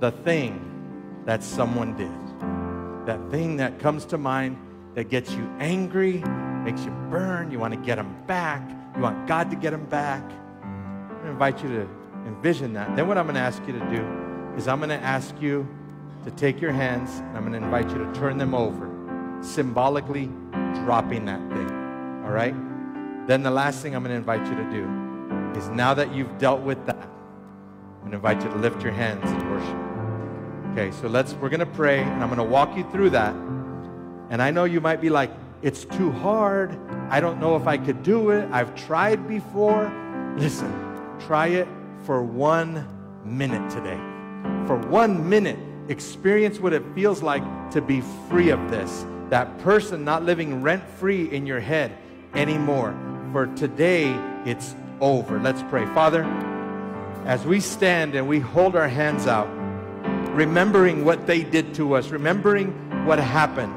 the 0.00 0.10
thing 0.10 1.22
that 1.26 1.44
someone 1.44 1.96
did. 1.96 3.06
That 3.06 3.30
thing 3.30 3.56
that 3.58 3.78
comes 3.78 4.04
to 4.06 4.18
mind 4.18 4.56
that 4.94 5.10
gets 5.10 5.30
you 5.32 5.48
angry, 5.60 6.24
makes 6.64 6.84
you 6.84 6.90
burn, 7.08 7.50
you 7.52 7.60
want 7.60 7.72
to 7.74 7.80
get 7.80 7.96
them 7.96 8.16
back, 8.26 8.68
you 8.96 9.02
want 9.02 9.28
God 9.28 9.48
to 9.50 9.56
get 9.56 9.70
them 9.70 9.84
back. 9.86 10.22
I'm 10.62 11.10
going 11.10 11.22
to 11.22 11.30
invite 11.30 11.62
you 11.62 11.68
to 11.68 11.88
envision 12.26 12.72
that. 12.72 12.96
Then, 12.96 13.06
what 13.06 13.16
I'm 13.16 13.26
going 13.26 13.36
to 13.36 13.40
ask 13.40 13.62
you 13.66 13.72
to 13.74 13.90
do 13.90 14.56
is 14.56 14.66
I'm 14.66 14.78
going 14.78 14.90
to 14.90 14.96
ask 14.96 15.40
you 15.40 15.68
to 16.24 16.32
take 16.32 16.60
your 16.60 16.72
hands 16.72 17.10
and 17.18 17.36
I'm 17.36 17.48
going 17.48 17.52
to 17.52 17.64
invite 17.64 17.90
you 17.90 17.98
to 17.98 18.12
turn 18.12 18.38
them 18.38 18.54
over, 18.54 18.87
symbolically 19.40 20.26
dropping 20.84 21.24
that 21.26 21.40
thing. 21.50 21.70
All 22.24 22.32
right? 22.32 22.54
Then, 23.26 23.42
the 23.42 23.50
last 23.50 23.82
thing 23.82 23.94
I'm 23.94 24.02
going 24.02 24.12
to 24.12 24.16
invite 24.16 24.46
you 24.46 24.56
to 24.56 24.70
do 24.70 25.58
is 25.58 25.68
now 25.68 25.94
that 25.94 26.14
you've 26.14 26.38
dealt 26.38 26.62
with 26.62 26.84
that, 26.86 26.96
I'm 26.96 28.10
going 28.10 28.10
to 28.12 28.16
invite 28.16 28.42
you 28.42 28.50
to 28.50 28.56
lift 28.56 28.82
your 28.82 28.92
hands 28.92 29.30
and 29.30 29.50
worship. 29.50 30.72
Okay, 30.72 30.90
so 31.00 31.08
let's, 31.08 31.34
we're 31.34 31.48
going 31.48 31.60
to 31.60 31.66
pray 31.66 32.00
and 32.00 32.22
I'm 32.22 32.28
going 32.28 32.38
to 32.38 32.44
walk 32.44 32.76
you 32.76 32.88
through 32.90 33.10
that. 33.10 33.34
And 34.30 34.40
I 34.40 34.50
know 34.50 34.64
you 34.64 34.80
might 34.80 35.00
be 35.00 35.10
like, 35.10 35.30
it's 35.62 35.84
too 35.84 36.12
hard. 36.12 36.78
I 37.10 37.20
don't 37.20 37.40
know 37.40 37.56
if 37.56 37.66
I 37.66 37.76
could 37.76 38.02
do 38.02 38.30
it. 38.30 38.48
I've 38.52 38.74
tried 38.74 39.26
before. 39.26 39.92
Listen, 40.36 40.88
Try 41.26 41.48
it 41.48 41.68
for 42.04 42.22
one 42.22 42.86
minute 43.24 43.70
today. 43.70 43.96
For 44.66 44.76
one 44.88 45.28
minute, 45.28 45.58
experience 45.88 46.60
what 46.60 46.72
it 46.72 46.82
feels 46.94 47.22
like 47.22 47.42
to 47.72 47.80
be 47.82 48.02
free 48.28 48.50
of 48.50 48.70
this. 48.70 49.04
That 49.30 49.58
person 49.58 50.04
not 50.04 50.22
living 50.22 50.62
rent 50.62 50.82
free 50.98 51.30
in 51.30 51.46
your 51.46 51.60
head 51.60 51.92
anymore. 52.34 52.96
For 53.32 53.46
today, 53.48 54.14
it's 54.44 54.74
over. 55.00 55.38
Let's 55.38 55.62
pray. 55.64 55.84
Father, 55.86 56.24
as 57.24 57.44
we 57.44 57.60
stand 57.60 58.14
and 58.14 58.26
we 58.26 58.38
hold 58.38 58.74
our 58.74 58.88
hands 58.88 59.26
out, 59.26 59.48
remembering 60.34 61.04
what 61.04 61.26
they 61.26 61.42
did 61.42 61.74
to 61.74 61.94
us, 61.94 62.08
remembering 62.08 62.70
what 63.06 63.18
happened. 63.18 63.74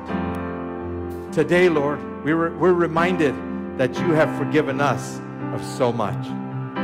Today, 1.33 1.69
Lord, 1.69 1.99
we 2.23 2.33
were, 2.33 2.55
we're 2.57 2.73
reminded 2.73 3.35
that 3.77 3.93
you 3.95 4.11
have 4.11 4.37
forgiven 4.37 4.79
us 4.79 5.19
of 5.53 5.63
so 5.63 5.91
much. 5.91 6.25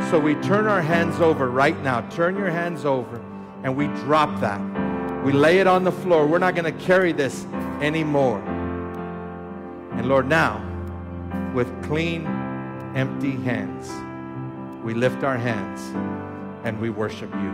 So 0.10 0.20
we 0.20 0.36
turn 0.36 0.68
our 0.68 0.82
hands 0.82 1.20
over 1.20 1.50
right 1.50 1.80
now. 1.84 2.02
Turn 2.10 2.36
your 2.36 2.50
hands 2.50 2.86
over 2.86 3.24
and 3.64 3.76
we 3.76 3.88
drop 3.88 4.40
that. 4.42 4.60
We 5.24 5.32
lay 5.32 5.60
it 5.60 5.68
on 5.68 5.84
the 5.84 5.92
floor. 5.92 6.26
We're 6.26 6.40
not 6.40 6.56
going 6.56 6.66
to 6.66 6.86
carry 6.86 7.12
this 7.12 7.46
anymore. 7.82 8.42
And 9.98 10.08
Lord, 10.08 10.28
now, 10.28 10.64
with 11.54 11.68
clean, 11.84 12.26
empty 12.96 13.32
hands, 13.32 13.92
we 14.84 14.94
lift 14.94 15.24
our 15.24 15.38
hands 15.38 15.82
and 16.64 16.80
we 16.80 16.90
worship 16.90 17.34
you. 17.34 17.54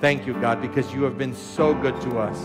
Thank 0.00 0.26
you, 0.26 0.34
God, 0.34 0.60
because 0.60 0.92
you 0.92 1.02
have 1.04 1.16
been 1.16 1.34
so 1.34 1.74
good 1.74 1.98
to 2.02 2.18
us. 2.18 2.38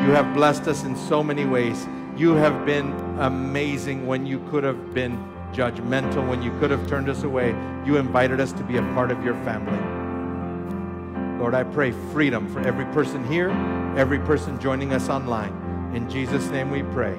You 0.00 0.10
have 0.10 0.34
blessed 0.34 0.66
us 0.68 0.84
in 0.84 0.96
so 0.96 1.22
many 1.22 1.44
ways. 1.44 1.86
You 2.16 2.34
have 2.34 2.66
been 2.66 2.92
amazing 3.18 4.06
when 4.06 4.26
you 4.26 4.40
could 4.50 4.64
have 4.64 4.92
been 4.92 5.16
judgmental 5.52 6.28
when 6.28 6.42
you 6.42 6.50
could 6.58 6.70
have 6.70 6.86
turned 6.86 7.08
us 7.08 7.22
away. 7.22 7.50
You 7.84 7.96
invited 7.96 8.40
us 8.40 8.52
to 8.52 8.62
be 8.64 8.76
a 8.76 8.82
part 8.94 9.10
of 9.10 9.24
your 9.24 9.34
family. 9.44 9.78
Lord, 11.38 11.54
I 11.54 11.64
pray 11.64 11.92
freedom 12.12 12.52
for 12.52 12.60
every 12.60 12.84
person 12.86 13.24
here, 13.26 13.50
every 13.96 14.18
person 14.18 14.58
joining 14.60 14.92
us 14.92 15.08
online. 15.08 15.52
In 15.94 16.10
Jesus' 16.10 16.48
name 16.48 16.70
we 16.70 16.82
pray. 16.82 17.18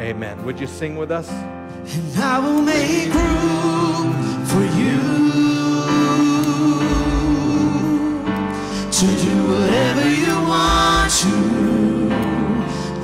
Amen. 0.00 0.42
Would 0.46 0.58
you 0.58 0.66
sing 0.66 0.96
with 0.96 1.10
us? 1.10 1.28
And 1.28 2.16
I 2.18 2.38
will 2.38 2.62
make 2.62 3.12
room 3.12 4.14
for 4.46 4.64
you 4.80 4.98
to 8.90 9.06
do 9.24 9.34
whatever 9.52 10.08
you 10.08 10.34
want 10.48 11.10
to. 11.20 11.34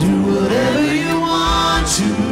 Do 0.01 0.13
whatever 0.33 0.95
you 0.95 1.21
want 1.21 1.87
to. 1.87 2.26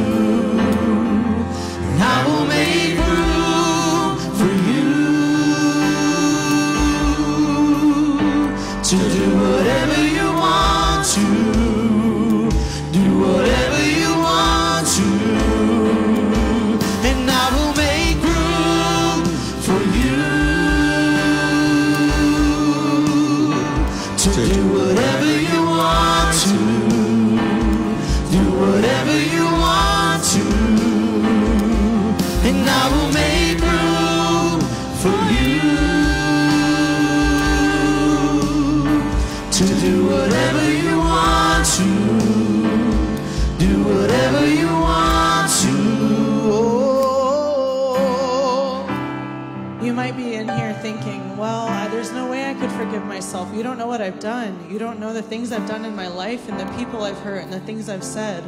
Life 56.35 56.49
and 56.49 56.59
the 56.59 56.77
people 56.77 57.05
I've 57.05 57.19
hurt 57.21 57.45
and 57.45 57.53
the 57.53 57.61
things 57.61 57.89
I've 57.89 58.03
said. 58.03 58.43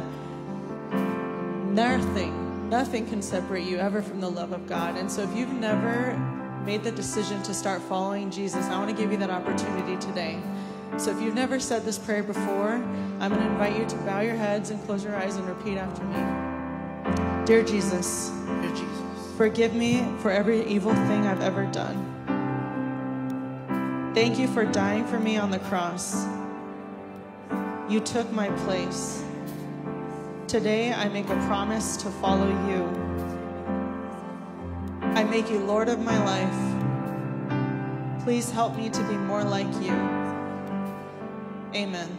Nothing, 1.73 2.69
nothing 2.69 3.07
can 3.07 3.21
separate 3.21 3.65
you 3.65 3.77
ever 3.77 4.01
from 4.01 4.19
the 4.19 4.29
love 4.29 4.51
of 4.51 4.67
God. 4.67 4.97
And 4.97 5.09
so 5.09 5.21
if 5.23 5.33
you've 5.33 5.53
never 5.53 6.17
made 6.65 6.83
the 6.83 6.91
decision 6.91 7.41
to 7.43 7.53
start 7.53 7.81
following 7.81 8.29
Jesus, 8.29 8.65
I 8.65 8.77
want 8.77 8.89
to 8.89 8.95
give 9.01 9.13
you 9.13 9.17
that 9.19 9.29
opportunity 9.29 9.95
today. 10.05 10.37
So 10.97 11.11
if 11.11 11.21
you've 11.21 11.35
never 11.35 11.61
said 11.61 11.85
this 11.85 11.97
prayer 11.97 12.23
before, 12.23 12.73
I'm 13.21 13.31
going 13.31 13.41
to 13.41 13.47
invite 13.51 13.77
you 13.77 13.85
to 13.85 13.95
bow 13.97 14.19
your 14.19 14.35
heads 14.35 14.69
and 14.69 14.83
close 14.85 15.01
your 15.01 15.15
eyes 15.15 15.37
and 15.37 15.47
repeat 15.47 15.77
after 15.77 16.03
me. 16.03 17.45
Dear 17.45 17.63
Jesus, 17.63 18.31
Dear 18.61 18.71
Jesus. 18.71 19.33
Forgive 19.37 19.73
me 19.73 20.05
for 20.19 20.29
every 20.29 20.65
evil 20.65 20.93
thing 20.93 21.25
I've 21.25 21.41
ever 21.41 21.65
done. 21.67 22.03
Thank 24.13 24.37
you 24.39 24.49
for 24.49 24.65
dying 24.65 25.05
for 25.05 25.19
me 25.19 25.37
on 25.37 25.51
the 25.51 25.59
cross. 25.59 26.25
You 27.89 28.01
took 28.01 28.29
my 28.33 28.49
place. 28.65 29.23
Today 30.45 30.91
I 30.91 31.07
make 31.07 31.29
a 31.29 31.37
promise 31.47 31.95
to 31.97 32.09
follow 32.09 32.49
you. 32.67 32.83
I 35.01 35.23
make 35.23 35.49
you 35.49 35.59
Lord 35.59 35.87
of 35.87 35.99
my 35.99 36.21
life. 36.25 38.23
Please 38.25 38.51
help 38.51 38.75
me 38.75 38.89
to 38.89 39.03
be 39.03 39.15
more 39.15 39.41
like 39.41 39.73
you. 39.81 39.93
Amen. 41.73 42.09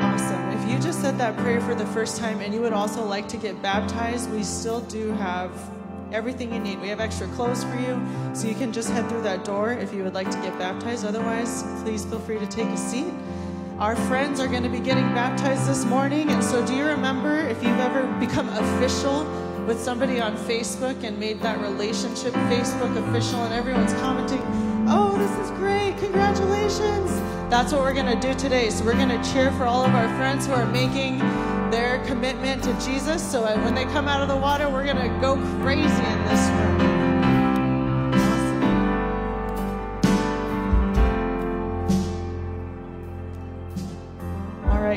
Awesome. 0.00 0.50
If 0.50 0.70
you 0.70 0.78
just 0.78 1.00
said 1.00 1.18
that 1.18 1.36
prayer 1.38 1.60
for 1.60 1.74
the 1.74 1.86
first 1.86 2.16
time 2.16 2.40
and 2.42 2.54
you 2.54 2.60
would 2.60 2.72
also 2.72 3.04
like 3.04 3.26
to 3.26 3.36
get 3.36 3.60
baptized, 3.60 4.30
we 4.30 4.44
still 4.44 4.82
do 4.82 5.10
have 5.14 5.50
everything 6.12 6.54
you 6.54 6.60
need. 6.60 6.80
We 6.80 6.86
have 6.90 7.00
extra 7.00 7.26
clothes 7.28 7.64
for 7.64 7.74
you, 7.74 8.00
so 8.34 8.46
you 8.46 8.54
can 8.54 8.72
just 8.72 8.90
head 8.90 9.08
through 9.08 9.22
that 9.22 9.44
door 9.44 9.72
if 9.72 9.92
you 9.92 10.04
would 10.04 10.14
like 10.14 10.30
to 10.30 10.38
get 10.42 10.56
baptized. 10.60 11.04
Otherwise, 11.04 11.64
please 11.82 12.04
feel 12.04 12.20
free 12.20 12.38
to 12.38 12.46
take 12.46 12.68
a 12.68 12.76
seat. 12.76 13.12
Our 13.82 13.96
friends 13.96 14.38
are 14.38 14.46
going 14.46 14.62
to 14.62 14.68
be 14.68 14.78
getting 14.78 15.12
baptized 15.12 15.68
this 15.68 15.84
morning, 15.84 16.30
and 16.30 16.44
so 16.44 16.64
do 16.64 16.72
you 16.72 16.84
remember 16.84 17.40
if 17.48 17.60
you've 17.64 17.80
ever 17.80 18.06
become 18.20 18.48
official 18.50 19.24
with 19.66 19.80
somebody 19.82 20.20
on 20.20 20.36
Facebook 20.36 21.02
and 21.02 21.18
made 21.18 21.40
that 21.40 21.60
relationship 21.60 22.32
Facebook 22.32 22.96
official, 23.08 23.42
and 23.42 23.52
everyone's 23.52 23.92
commenting, 23.94 24.40
Oh, 24.88 25.18
this 25.18 25.36
is 25.44 25.50
great, 25.58 25.98
congratulations. 25.98 27.10
That's 27.50 27.72
what 27.72 27.80
we're 27.80 27.92
going 27.92 28.06
to 28.06 28.20
do 28.20 28.38
today. 28.38 28.70
So, 28.70 28.84
we're 28.84 28.92
going 28.92 29.08
to 29.08 29.32
cheer 29.32 29.50
for 29.50 29.64
all 29.64 29.84
of 29.84 29.92
our 29.96 30.08
friends 30.16 30.46
who 30.46 30.52
are 30.52 30.66
making 30.66 31.18
their 31.72 32.04
commitment 32.04 32.62
to 32.62 32.72
Jesus. 32.74 33.20
So, 33.20 33.42
when 33.64 33.74
they 33.74 33.86
come 33.86 34.06
out 34.06 34.22
of 34.22 34.28
the 34.28 34.36
water, 34.36 34.68
we're 34.70 34.84
going 34.84 34.94
to 34.94 35.20
go 35.20 35.34
crazy 35.60 35.82
in 35.82 36.24
this 36.26 36.48
room. 36.50 36.81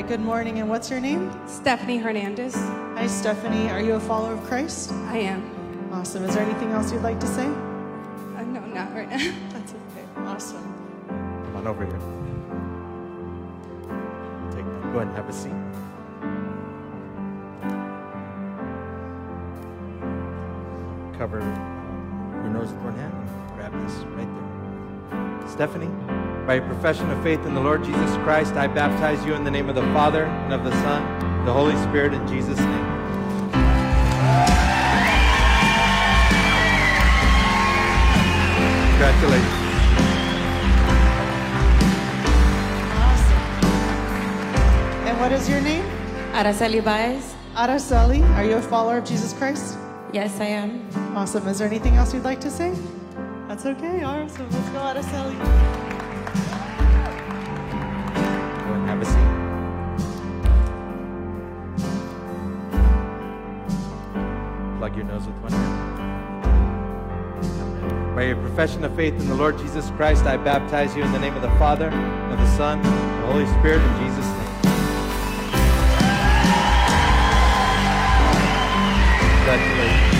Good 0.06 0.20
morning. 0.20 0.60
And 0.60 0.68
what's 0.68 0.88
your 0.88 1.00
name? 1.00 1.32
Stephanie 1.48 1.98
Hernandez. 1.98 2.54
Hi, 2.54 3.08
Stephanie. 3.08 3.68
Are 3.70 3.80
you 3.80 3.94
a 3.94 4.00
follower 4.00 4.34
of 4.34 4.44
Christ? 4.44 4.92
I 4.92 5.18
am. 5.18 5.90
Awesome. 5.92 6.22
Is 6.24 6.34
there 6.36 6.44
anything 6.44 6.70
else 6.70 6.92
you'd 6.92 7.02
like 7.02 7.18
to 7.18 7.26
say? 7.26 7.46
Uh, 7.46 8.42
no, 8.42 8.60
not 8.66 8.94
right 8.94 9.10
now. 9.10 9.16
That's 9.50 9.72
okay. 9.72 10.06
Awesome. 10.18 10.62
Come 11.08 11.56
on 11.56 11.66
over 11.66 11.84
here. 11.84 11.98
Take, 14.52 14.64
go 14.92 15.00
ahead 15.00 15.08
and 15.08 15.16
have 15.16 15.28
a 15.28 15.32
seat. 15.32 15.52
Cover 21.18 21.40
your 21.40 22.50
nose 22.50 22.70
with 22.70 22.82
one 22.82 22.94
hand 22.94 23.12
and 23.12 23.56
grab 23.56 23.72
this 23.82 23.94
right 24.14 24.28
there. 24.30 25.48
Stephanie, 25.48 25.90
by 26.46 26.54
your 26.54 26.66
profession 26.66 27.10
of 27.10 27.20
faith 27.24 27.44
in 27.44 27.54
the 27.54 27.60
Lord 27.60 27.82
Jesus 27.82 28.16
Christ, 28.18 28.54
I 28.54 28.68
baptize 28.68 29.24
you 29.26 29.34
in 29.34 29.42
the 29.42 29.50
name 29.50 29.68
of 29.68 29.74
the 29.74 29.82
Father 29.92 30.26
and 30.26 30.52
of 30.52 30.62
the 30.62 30.70
Son, 30.82 31.44
the 31.44 31.52
Holy 31.52 31.74
Spirit, 31.82 32.14
in 32.14 32.24
Jesus' 32.28 32.60
name. 32.60 32.86
Congratulations. 38.92 39.52
Awesome. 42.94 43.42
And 45.08 45.20
what 45.20 45.32
is 45.32 45.48
your 45.50 45.60
name? 45.60 45.84
Araceli 46.32 46.84
Baez. 46.84 47.34
Araceli. 47.54 48.22
Are 48.36 48.44
you 48.44 48.54
a 48.54 48.62
follower 48.62 48.98
of 48.98 49.04
Jesus 49.04 49.32
Christ? 49.32 49.78
Yes, 50.12 50.40
I 50.40 50.46
am. 50.46 50.88
Awesome. 51.16 51.48
Is 51.48 51.58
there 51.58 51.66
anything 51.66 51.96
else 51.96 52.14
you'd 52.14 52.22
like 52.22 52.40
to 52.42 52.50
say? 52.50 52.72
That's 53.48 53.66
okay. 53.66 54.04
Awesome. 54.04 54.48
Let's 54.50 54.68
go, 54.70 54.78
Araceli. 54.78 55.85
Profession 68.56 68.84
of 68.84 68.96
faith 68.96 69.12
in 69.12 69.28
the 69.28 69.34
Lord 69.34 69.58
Jesus 69.58 69.90
Christ, 69.98 70.24
I 70.24 70.38
baptize 70.38 70.96
you 70.96 71.04
in 71.04 71.12
the 71.12 71.18
name 71.18 71.36
of 71.36 71.42
the 71.42 71.50
Father, 71.58 71.88
and 71.90 72.32
of 72.32 72.38
the 72.38 72.56
Son, 72.56 72.78
and 72.78 73.22
the 73.22 73.26
Holy 73.26 73.44
Spirit, 73.44 73.82
in 73.82 74.06
Jesus' 74.06 74.24
name. 74.24 74.46
Congratulations. 79.36 80.16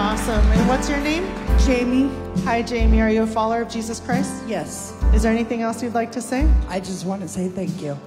Awesome. 0.00 0.52
And 0.52 0.66
what's 0.66 0.88
your 0.88 1.00
name? 1.00 1.26
Jamie, 1.66 2.10
Hi, 2.44 2.62
Jamie. 2.62 3.02
Are 3.02 3.10
you 3.10 3.24
a 3.24 3.26
follower 3.26 3.60
of 3.60 3.68
Jesus 3.68 4.00
Christ? 4.00 4.42
yes, 4.46 4.94
Is 5.12 5.22
there 5.22 5.32
anything 5.32 5.60
else 5.60 5.82
you'd 5.82 5.92
like 5.92 6.12
to 6.12 6.22
say? 6.22 6.50
I 6.70 6.80
just 6.80 7.04
want 7.04 7.20
to 7.20 7.28
say 7.28 7.48
thank 7.48 7.82
you. 7.82 7.98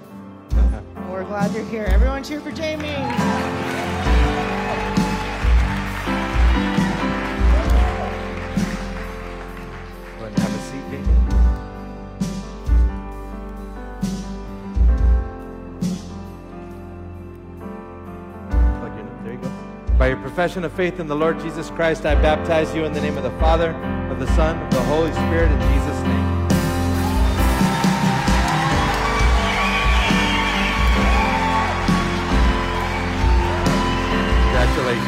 Well, 0.55 1.11
we're 1.11 1.23
glad 1.25 1.53
you're 1.53 1.63
here. 1.65 1.83
Everyone 1.83 2.23
cheer 2.23 2.41
for 2.41 2.51
Jamie. 2.51 3.62
Profession 20.33 20.63
of 20.63 20.73
faith 20.73 20.99
in 20.99 21.05
the 21.05 21.15
Lord 21.15 21.39
Jesus 21.39 21.69
Christ, 21.69 22.07
I 22.07 22.15
baptize 22.15 22.73
you 22.73 22.85
in 22.85 22.91
the 22.91 22.99
name 22.99 23.17
of 23.17 23.23
the 23.23 23.29
Father, 23.39 23.69
of 24.09 24.19
the 24.19 24.25
Son, 24.35 24.57
of 24.57 24.71
the 24.71 24.81
Holy 24.81 25.11
Spirit, 25.11 25.51
in 25.51 25.59
Jesus' 25.59 26.01
name. 26.01 26.47
Congratulations. 34.47 35.07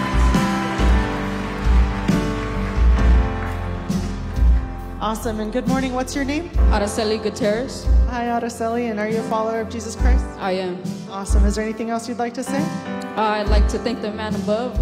Awesome. 5.01 5.39
And 5.39 5.51
good 5.51 5.67
morning. 5.67 5.93
What's 5.93 6.15
your 6.15 6.23
name? 6.23 6.49
Araceli 6.69 7.17
Gutierrez. 7.23 7.85
Hi, 8.09 8.25
Araceli. 8.25 8.91
And 8.91 8.99
are 8.99 9.09
you 9.09 9.17
a 9.17 9.23
follower 9.23 9.59
of 9.59 9.71
Jesus 9.71 9.95
Christ? 9.95 10.23
I 10.37 10.51
am. 10.51 10.83
Awesome. 11.09 11.43
Is 11.45 11.55
there 11.55 11.63
anything 11.63 11.89
else 11.89 12.07
you'd 12.07 12.19
like 12.19 12.35
to 12.35 12.43
say? 12.43 12.61
I'd 13.17 13.49
like 13.49 13.67
to 13.69 13.79
thank 13.79 14.03
the 14.03 14.11
man 14.11 14.35
above. 14.35 14.79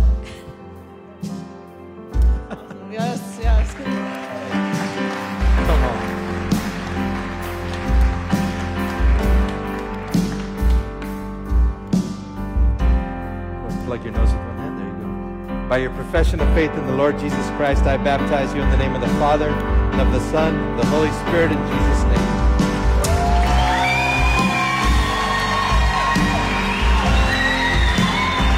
By 15.74 15.80
your 15.80 15.96
profession 15.96 16.40
of 16.40 16.48
faith 16.54 16.70
in 16.76 16.86
the 16.86 16.94
Lord 16.94 17.18
Jesus 17.18 17.48
Christ, 17.58 17.86
I 17.86 17.98
baptize 17.98 18.54
you 18.54 18.62
in 18.62 18.70
the 18.70 18.78
name 18.78 18.94
of 18.94 19.02
the 19.02 19.08
Father, 19.18 19.50
and 19.50 20.00
of 20.00 20.12
the 20.12 20.20
Son, 20.30 20.54
and 20.54 20.80
the 20.80 20.86
Holy 20.86 21.10
Spirit, 21.10 21.52
in 21.52 21.58
Jesus' 21.58 22.04
name. 22.04 22.28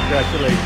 Congratulations. 0.02 0.60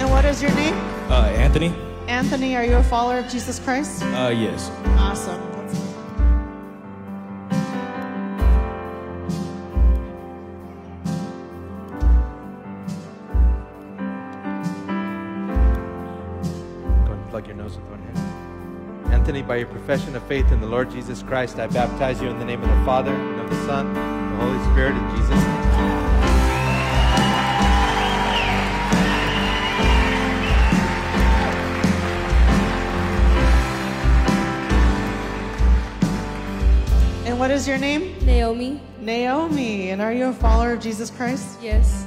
And 0.00 0.10
what 0.10 0.24
is 0.24 0.42
your 0.42 0.52
name? 0.56 0.74
Uh, 1.08 1.32
Anthony? 1.36 1.72
Anthony, 2.08 2.56
are 2.56 2.64
you 2.64 2.74
a 2.74 2.82
follower 2.82 3.20
of 3.20 3.28
Jesus 3.28 3.60
Christ? 3.60 4.02
Uh, 4.02 4.34
yes. 4.36 4.68
Awesome. 4.98 5.59
By 19.50 19.56
your 19.56 19.66
profession 19.66 20.14
of 20.14 20.22
faith 20.28 20.52
in 20.52 20.60
the 20.60 20.66
Lord 20.68 20.88
Jesus 20.92 21.24
Christ, 21.24 21.58
I 21.58 21.66
baptize 21.66 22.22
you 22.22 22.28
in 22.28 22.38
the 22.38 22.44
name 22.44 22.62
of 22.62 22.68
the 22.68 22.84
Father, 22.84 23.12
and 23.12 23.40
of 23.40 23.50
the 23.50 23.66
Son, 23.66 23.84
and 23.96 24.32
the 24.32 24.44
Holy 24.44 24.62
Spirit, 24.70 24.94
in 24.94 25.10
Jesus' 25.16 25.30
name. 25.30 25.66
And 37.26 37.36
what 37.40 37.50
is 37.50 37.66
your 37.66 37.78
name? 37.78 38.24
Naomi. 38.24 38.80
Naomi. 39.00 39.90
And 39.90 40.00
are 40.00 40.12
you 40.12 40.26
a 40.26 40.32
follower 40.32 40.74
of 40.74 40.80
Jesus 40.80 41.10
Christ? 41.10 41.58
Yes. 41.60 42.06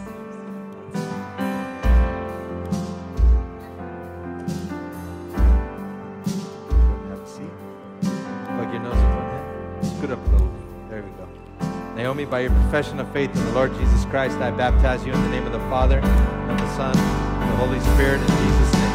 Naomi, 12.23 12.31
by 12.31 12.39
your 12.41 12.51
profession 12.63 12.99
of 12.99 13.11
faith 13.11 13.35
in 13.35 13.45
the 13.45 13.51
Lord 13.51 13.73
Jesus 13.77 14.05
Christ, 14.05 14.37
I 14.37 14.51
baptize 14.51 15.05
you 15.05 15.13
in 15.13 15.21
the 15.23 15.29
name 15.29 15.45
of 15.45 15.51
the 15.51 15.59
Father, 15.69 15.99
and 15.99 16.51
of 16.51 16.57
the 16.57 16.75
Son, 16.75 16.95
and 16.95 17.51
the 17.51 17.55
Holy 17.57 17.79
Spirit, 17.79 18.21
in 18.21 18.27
Jesus' 18.27 18.73
name. 18.73 18.91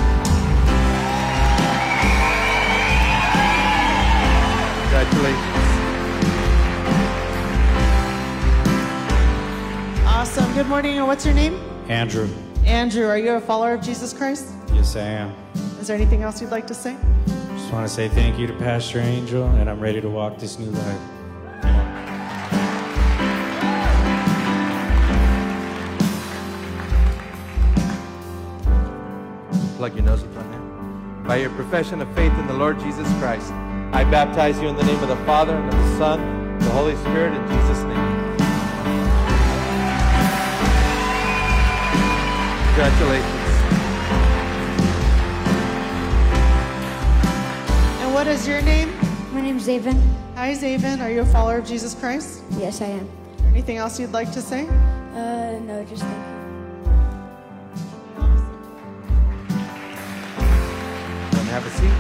Congratulations. 4.83 5.67
Awesome. 10.07 10.55
Good 10.55 10.67
morning. 10.67 10.99
And 10.99 11.07
what's 11.07 11.25
your 11.25 11.35
name? 11.35 11.55
Andrew? 11.89 12.29
Andrew. 12.65 13.07
Are 13.07 13.19
you 13.19 13.33
a 13.33 13.41
follower 13.41 13.75
of 13.75 13.83
Jesus 13.83 14.13
Christ? 14.13 14.49
Yes, 14.73 14.97
I 14.97 15.01
am. 15.01 15.35
Is 15.81 15.87
there 15.87 15.97
anything 15.97 16.23
else 16.23 16.41
you'd 16.41 16.51
like 16.51 16.67
to 16.69 16.75
say? 16.75 16.97
Just 17.27 17.73
want 17.73 17.87
to 17.87 17.93
say 17.93 18.09
thank 18.09 18.39
you 18.39 18.47
to 18.47 18.55
Pastor 18.55 19.01
Angel, 19.01 19.47
and 19.47 19.69
I'm 19.69 19.81
ready 19.81 20.01
to 20.01 20.09
walk 20.09 20.39
this 20.39 20.59
new 20.59 20.71
life. 20.71 21.18
Plug 29.89 29.97
your 29.97 30.05
nose 30.05 30.21
with 30.21 30.37
one 30.37 30.45
hand. 30.51 31.27
By 31.27 31.37
your 31.37 31.49
profession 31.49 32.03
of 32.03 32.15
faith 32.15 32.33
in 32.35 32.47
the 32.47 32.53
Lord 32.53 32.79
Jesus 32.79 33.09
Christ, 33.15 33.51
I 33.95 34.05
baptize 34.05 34.61
you 34.61 34.69
in 34.69 34.77
the 34.77 34.83
name 34.83 35.03
of 35.03 35.09
the 35.09 35.17
Father, 35.25 35.57
and 35.57 35.67
of 35.67 35.73
the 35.73 35.97
Son, 35.97 36.21
and 36.21 36.61
the 36.61 36.71
Holy 36.73 36.95
Spirit, 36.97 37.33
in 37.33 37.41
Jesus' 37.49 37.83
name. 37.85 38.37
Congratulations. 42.75 43.49
And 48.03 48.13
what 48.13 48.27
is 48.27 48.47
your 48.47 48.61
name? 48.61 48.93
My 49.33 49.41
name's 49.41 49.67
Zaven. 49.67 49.99
Hi, 50.35 50.53
Zaven. 50.53 51.01
Are 51.01 51.11
you 51.11 51.23
a 51.23 51.25
follower 51.25 51.57
of 51.57 51.67
Jesus 51.67 51.95
Christ? 51.95 52.43
Yes, 52.59 52.83
I 52.83 52.89
am. 52.89 53.09
Anything 53.47 53.79
else 53.79 53.99
you'd 53.99 54.13
like 54.13 54.33
to 54.33 54.43
say? 54.43 54.69
Uh, 54.69 55.59
no, 55.61 55.83
just 55.89 56.03
thank 56.03 56.33
you. 56.33 56.38
Seat. 61.79 61.91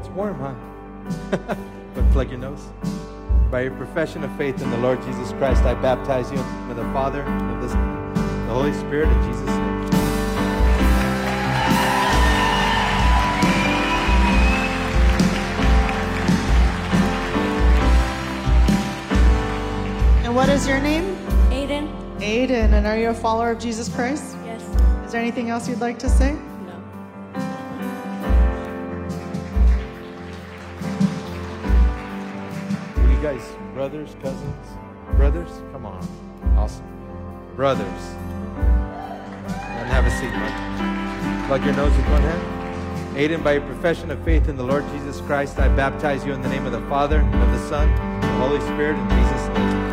It's 0.00 0.08
warm, 0.08 0.40
huh? 0.40 0.54
but 1.94 2.10
plug 2.10 2.30
your 2.30 2.40
nose. 2.40 2.66
By 3.48 3.60
your 3.60 3.70
profession 3.76 4.24
of 4.24 4.36
faith 4.36 4.60
in 4.60 4.70
the 4.70 4.78
Lord 4.78 5.00
Jesus 5.02 5.30
Christ, 5.34 5.62
I 5.62 5.74
baptize 5.74 6.32
you 6.32 6.38
in 6.68 6.76
the 6.76 6.82
Father, 6.92 7.22
of 7.22 7.28
and 7.30 8.48
the 8.48 8.52
Holy 8.52 8.72
Spirit, 8.72 9.08
in 9.08 9.22
Jesus' 9.22 9.46
name. 9.46 9.84
And 20.24 20.34
what 20.34 20.48
is 20.48 20.66
your 20.66 20.80
name? 20.80 21.13
Aiden? 22.24 22.48
Aiden. 22.48 22.72
And 22.72 22.86
are 22.86 22.96
you 22.96 23.10
a 23.10 23.14
follower 23.14 23.50
of 23.50 23.58
Jesus 23.58 23.88
Christ? 23.94 24.36
Yes. 24.44 24.62
Is 25.04 25.12
there 25.12 25.20
anything 25.20 25.50
else 25.50 25.68
you'd 25.68 25.80
like 25.80 25.98
to 25.98 26.08
say? 26.08 26.32
No. 26.32 26.82
Are 32.96 33.10
you 33.10 33.22
guys 33.22 33.56
brothers, 33.74 34.16
cousins? 34.22 34.66
Brothers? 35.16 35.50
Come 35.72 35.86
on. 35.86 36.06
Awesome. 36.56 36.86
Brothers. 37.56 37.86
And 38.56 39.88
have 39.88 40.06
a 40.06 40.10
seat, 40.10 40.32
bud. 40.32 41.46
Plug 41.46 41.64
your 41.64 41.74
nose 41.74 41.94
with 41.94 42.08
one 42.08 42.22
hand. 42.22 43.16
Aiden, 43.16 43.44
by 43.44 43.52
your 43.52 43.62
profession 43.62 44.10
of 44.10 44.24
faith 44.24 44.48
in 44.48 44.56
the 44.56 44.64
Lord 44.64 44.84
Jesus 44.92 45.20
Christ, 45.20 45.58
I 45.58 45.68
baptize 45.68 46.24
you 46.24 46.32
in 46.32 46.40
the 46.42 46.48
name 46.48 46.66
of 46.66 46.72
the 46.72 46.80
Father, 46.88 47.20
and 47.20 47.34
of 47.34 47.50
the 47.52 47.68
Son, 47.68 47.88
and 47.88 48.22
the 48.22 48.46
Holy 48.46 48.60
Spirit, 48.60 48.98
in 48.98 49.08
Jesus' 49.10 49.48
name. 49.48 49.83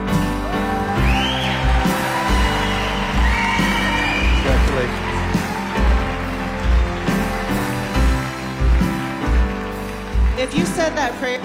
If 10.40 10.56
you 10.56 10.66
said 10.66 10.96
that 10.96 11.14
prayer, 11.20 11.42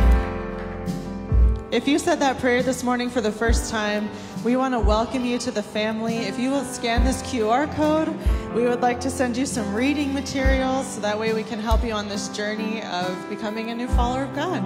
if 1.72 1.88
you 1.88 1.98
said 1.98 2.20
that 2.20 2.38
prayer 2.38 2.62
this 2.62 2.84
morning 2.84 3.10
for 3.10 3.20
the 3.20 3.32
first 3.32 3.70
time, 3.70 4.08
we 4.44 4.54
want 4.54 4.74
to 4.74 4.80
welcome 4.80 5.24
you 5.24 5.38
to 5.38 5.50
the 5.50 5.62
family. 5.62 6.18
If 6.18 6.38
you 6.38 6.50
will 6.50 6.64
scan 6.64 7.04
this 7.04 7.20
QR 7.24 7.70
code, 7.74 8.16
we 8.54 8.62
would 8.62 8.80
like 8.80 9.00
to 9.00 9.10
send 9.10 9.36
you 9.36 9.44
some 9.44 9.74
reading 9.74 10.14
materials 10.14 10.86
so 10.94 11.00
that 11.00 11.18
way 11.18 11.34
we 11.34 11.42
can 11.42 11.58
help 11.58 11.84
you 11.84 11.92
on 11.92 12.08
this 12.08 12.28
journey 12.28 12.82
of 12.84 13.28
becoming 13.28 13.70
a 13.70 13.74
new 13.74 13.88
follower 13.88 14.22
of 14.22 14.34
God. 14.36 14.64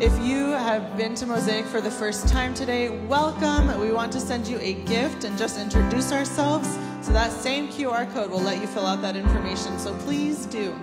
If 0.00 0.18
you 0.20 0.52
have 0.52 0.96
been 0.96 1.14
to 1.16 1.26
Mosaic 1.26 1.66
for 1.66 1.82
the 1.82 1.90
first 1.90 2.26
time 2.26 2.54
today, 2.54 2.88
welcome. 3.06 3.78
We 3.78 3.92
want 3.92 4.12
to 4.12 4.20
send 4.20 4.48
you 4.48 4.58
a 4.60 4.72
gift 4.84 5.24
and 5.24 5.36
just 5.36 5.58
introduce 5.58 6.10
ourselves. 6.10 6.78
So 7.00 7.12
that 7.12 7.30
same 7.30 7.68
QR 7.68 8.12
code 8.12 8.30
will 8.30 8.40
let 8.40 8.60
you 8.60 8.66
fill 8.66 8.86
out 8.86 9.02
that 9.02 9.16
information. 9.16 9.78
So 9.78 9.94
please 9.98 10.46
do. 10.46 10.74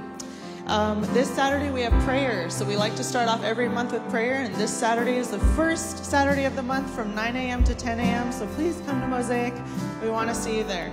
Um, 0.68 1.02
this 1.14 1.30
Saturday 1.30 1.70
we 1.70 1.82
have 1.82 1.94
prayer, 2.04 2.50
so 2.50 2.66
we 2.66 2.76
like 2.76 2.96
to 2.96 3.04
start 3.04 3.30
off 3.30 3.44
every 3.44 3.70
month 3.70 3.92
with 3.92 4.08
prayer, 4.10 4.42
and 4.42 4.56
this 4.56 4.74
Saturday 4.74 5.18
is 5.18 5.30
the 5.30 5.40
first 5.56 6.04
Saturday 6.04 6.46
of 6.46 6.56
the 6.56 6.64
month 6.64 6.90
from 6.90 7.14
9 7.14 7.36
a.m. 7.36 7.64
to 7.66 7.76
10 7.76 8.00
a.m. 8.00 8.32
So 8.32 8.48
please 8.48 8.82
come 8.88 9.00
to 9.02 9.08
Mosaic. 9.08 9.54
We 10.02 10.10
want 10.10 10.30
to 10.30 10.36
see 10.36 10.58
you 10.58 10.64
there. 10.64 10.92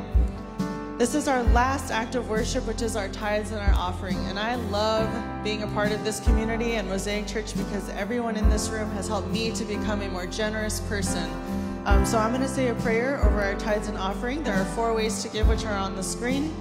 This 0.99 1.15
is 1.15 1.27
our 1.27 1.43
last 1.45 1.91
act 1.91 2.17
of 2.17 2.29
worship, 2.29 2.67
which 2.67 2.83
is 2.83 2.97
our 2.97 3.09
tithes 3.09 3.51
and 3.51 3.61
our 3.61 3.75
offering. 3.75 4.19
And 4.27 4.39
I 4.39 4.57
love 4.57 5.09
being 5.43 5.63
a 5.63 5.67
part 5.69 5.91
of 5.91 6.05
this 6.05 6.21
community 6.21 6.75
and 6.75 6.87
Mosaic 6.87 7.27
Church 7.27 7.57
because 7.57 7.89
everyone 7.89 8.37
in 8.37 8.49
this 8.51 8.69
room 8.69 8.91
has 8.91 9.09
helped 9.09 9.29
me 9.29 9.53
to 9.53 9.65
become 9.65 10.03
a 10.03 10.09
more 10.09 10.27
generous 10.27 10.81
person. 10.81 11.31
Um, 11.85 12.07
so 12.07 12.17
I'm 12.19 12.31
going 12.31 12.43
to 12.43 12.49
say 12.49 12.69
a 12.69 12.75
prayer 12.77 13.21
over 13.25 13.43
our 13.43 13.57
tithes 13.57 13.89
and 13.89 13.99
offering. 13.99 14.45
There 14.45 14.55
are 14.55 14.65
four 14.67 14.95
ways 14.95 15.23
to 15.25 15.29
give, 15.29 15.49
which 15.49 15.65
are 15.65 15.77
on 15.77 15.97
the 15.97 16.03
screen. 16.03 16.55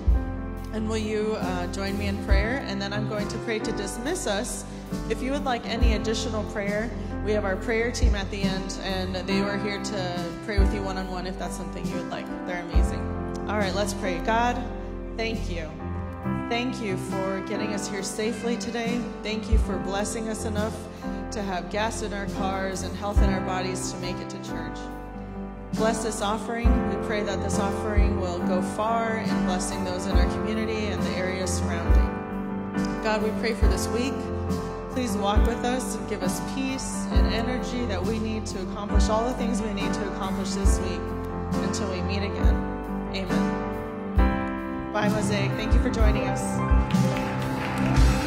And 0.74 0.89
will 0.89 0.97
you 0.97 1.36
uh, 1.38 1.67
join 1.67 1.97
me 1.97 2.07
in 2.07 2.24
prayer? 2.26 2.63
And 2.67 2.82
then 2.82 2.91
I'm 2.91 3.07
going 3.07 3.28
to 3.28 3.38
pray 3.39 3.59
to 3.59 3.72
dismiss 3.74 4.26
us. 4.26 4.65
If 5.09 5.22
you 5.22 5.32
would 5.32 5.45
like 5.45 5.65
any 5.67 5.93
additional 5.93 6.43
prayer, 6.45 6.89
We 7.24 7.34
have 7.34 7.45
our 7.45 7.55
prayer 7.55 7.91
team 7.91 8.15
at 8.15 8.30
the 8.32 8.41
end, 8.41 8.80
and 8.82 9.15
they 9.28 9.41
were 9.41 9.57
here 9.57 9.82
to 9.84 10.32
pray 10.43 10.57
with 10.57 10.74
you 10.74 10.82
one 10.82 10.97
on 10.97 11.07
one 11.11 11.28
if 11.28 11.38
that's 11.38 11.55
something 11.55 11.86
you 11.86 11.95
would 11.97 12.09
like. 12.09 12.26
They're 12.47 12.63
amazing. 12.63 12.99
All 13.47 13.59
right, 13.59 13.76
let's 13.76 13.93
pray. 13.93 14.17
God, 14.19 14.61
thank 15.17 15.47
you. 15.47 15.69
Thank 16.49 16.82
you 16.82 16.97
for 16.97 17.41
getting 17.41 17.76
us 17.76 17.88
here 17.88 18.01
safely 18.01 18.57
today. 18.57 18.99
Thank 19.22 19.51
you 19.51 19.59
for 19.59 19.78
blessing 19.78 20.30
us 20.30 20.45
enough 20.45 20.76
to 21.30 21.43
have 21.43 21.69
gas 21.69 22.01
in 22.01 22.11
our 22.11 22.26
cars 22.38 22.82
and 22.82 22.95
health 22.97 23.22
in 23.22 23.30
our 23.30 23.41
bodies 23.41 23.91
to 23.91 23.99
make 23.99 24.15
it 24.17 24.30
to 24.32 24.43
church. 24.43 24.78
Bless 25.74 26.03
this 26.03 26.22
offering. 26.22 26.69
We 26.89 27.07
pray 27.07 27.24
that 27.24 27.41
this 27.41 27.57
offering 27.57 28.19
will 28.19 28.39
go 28.39 28.61
far 28.61 29.17
in 29.17 29.45
blessing 29.45 29.84
those 29.84 30.05
in 30.05 30.17
our 30.17 30.30
community 30.32 30.88
and 30.88 31.01
the 31.01 31.09
areas 31.11 31.57
surrounding. 31.57 33.01
God, 33.03 33.24
we 33.24 33.30
pray 33.39 33.53
for 33.53 33.67
this 33.67 33.88
week. 33.88 34.13
Please 34.91 35.15
walk 35.17 35.45
with 35.47 35.63
us 35.63 35.95
and 35.95 36.09
give 36.09 36.24
us 36.24 36.41
peace 36.53 37.07
and 37.11 37.34
energy 37.34 37.86
that 37.86 38.03
we 38.03 38.19
need 38.19 38.45
to 38.47 38.61
accomplish 38.63 39.07
all 39.09 39.26
the 39.26 39.34
things 39.36 39.61
we 39.61 39.74
need 39.74 39.93
to 39.93 40.13
accomplish 40.13 40.51
this 40.51 40.80
week 40.80 41.01
until 41.63 41.89
we 41.89 42.01
meet 42.01 42.24
again. 42.24 42.55
Amen. 43.13 44.91
Bye, 44.91 45.07
Mosaic. 45.07 45.51
Thank 45.51 45.74
you 45.74 45.82
for 45.82 45.89
joining 45.89 46.28
us. 46.28 46.41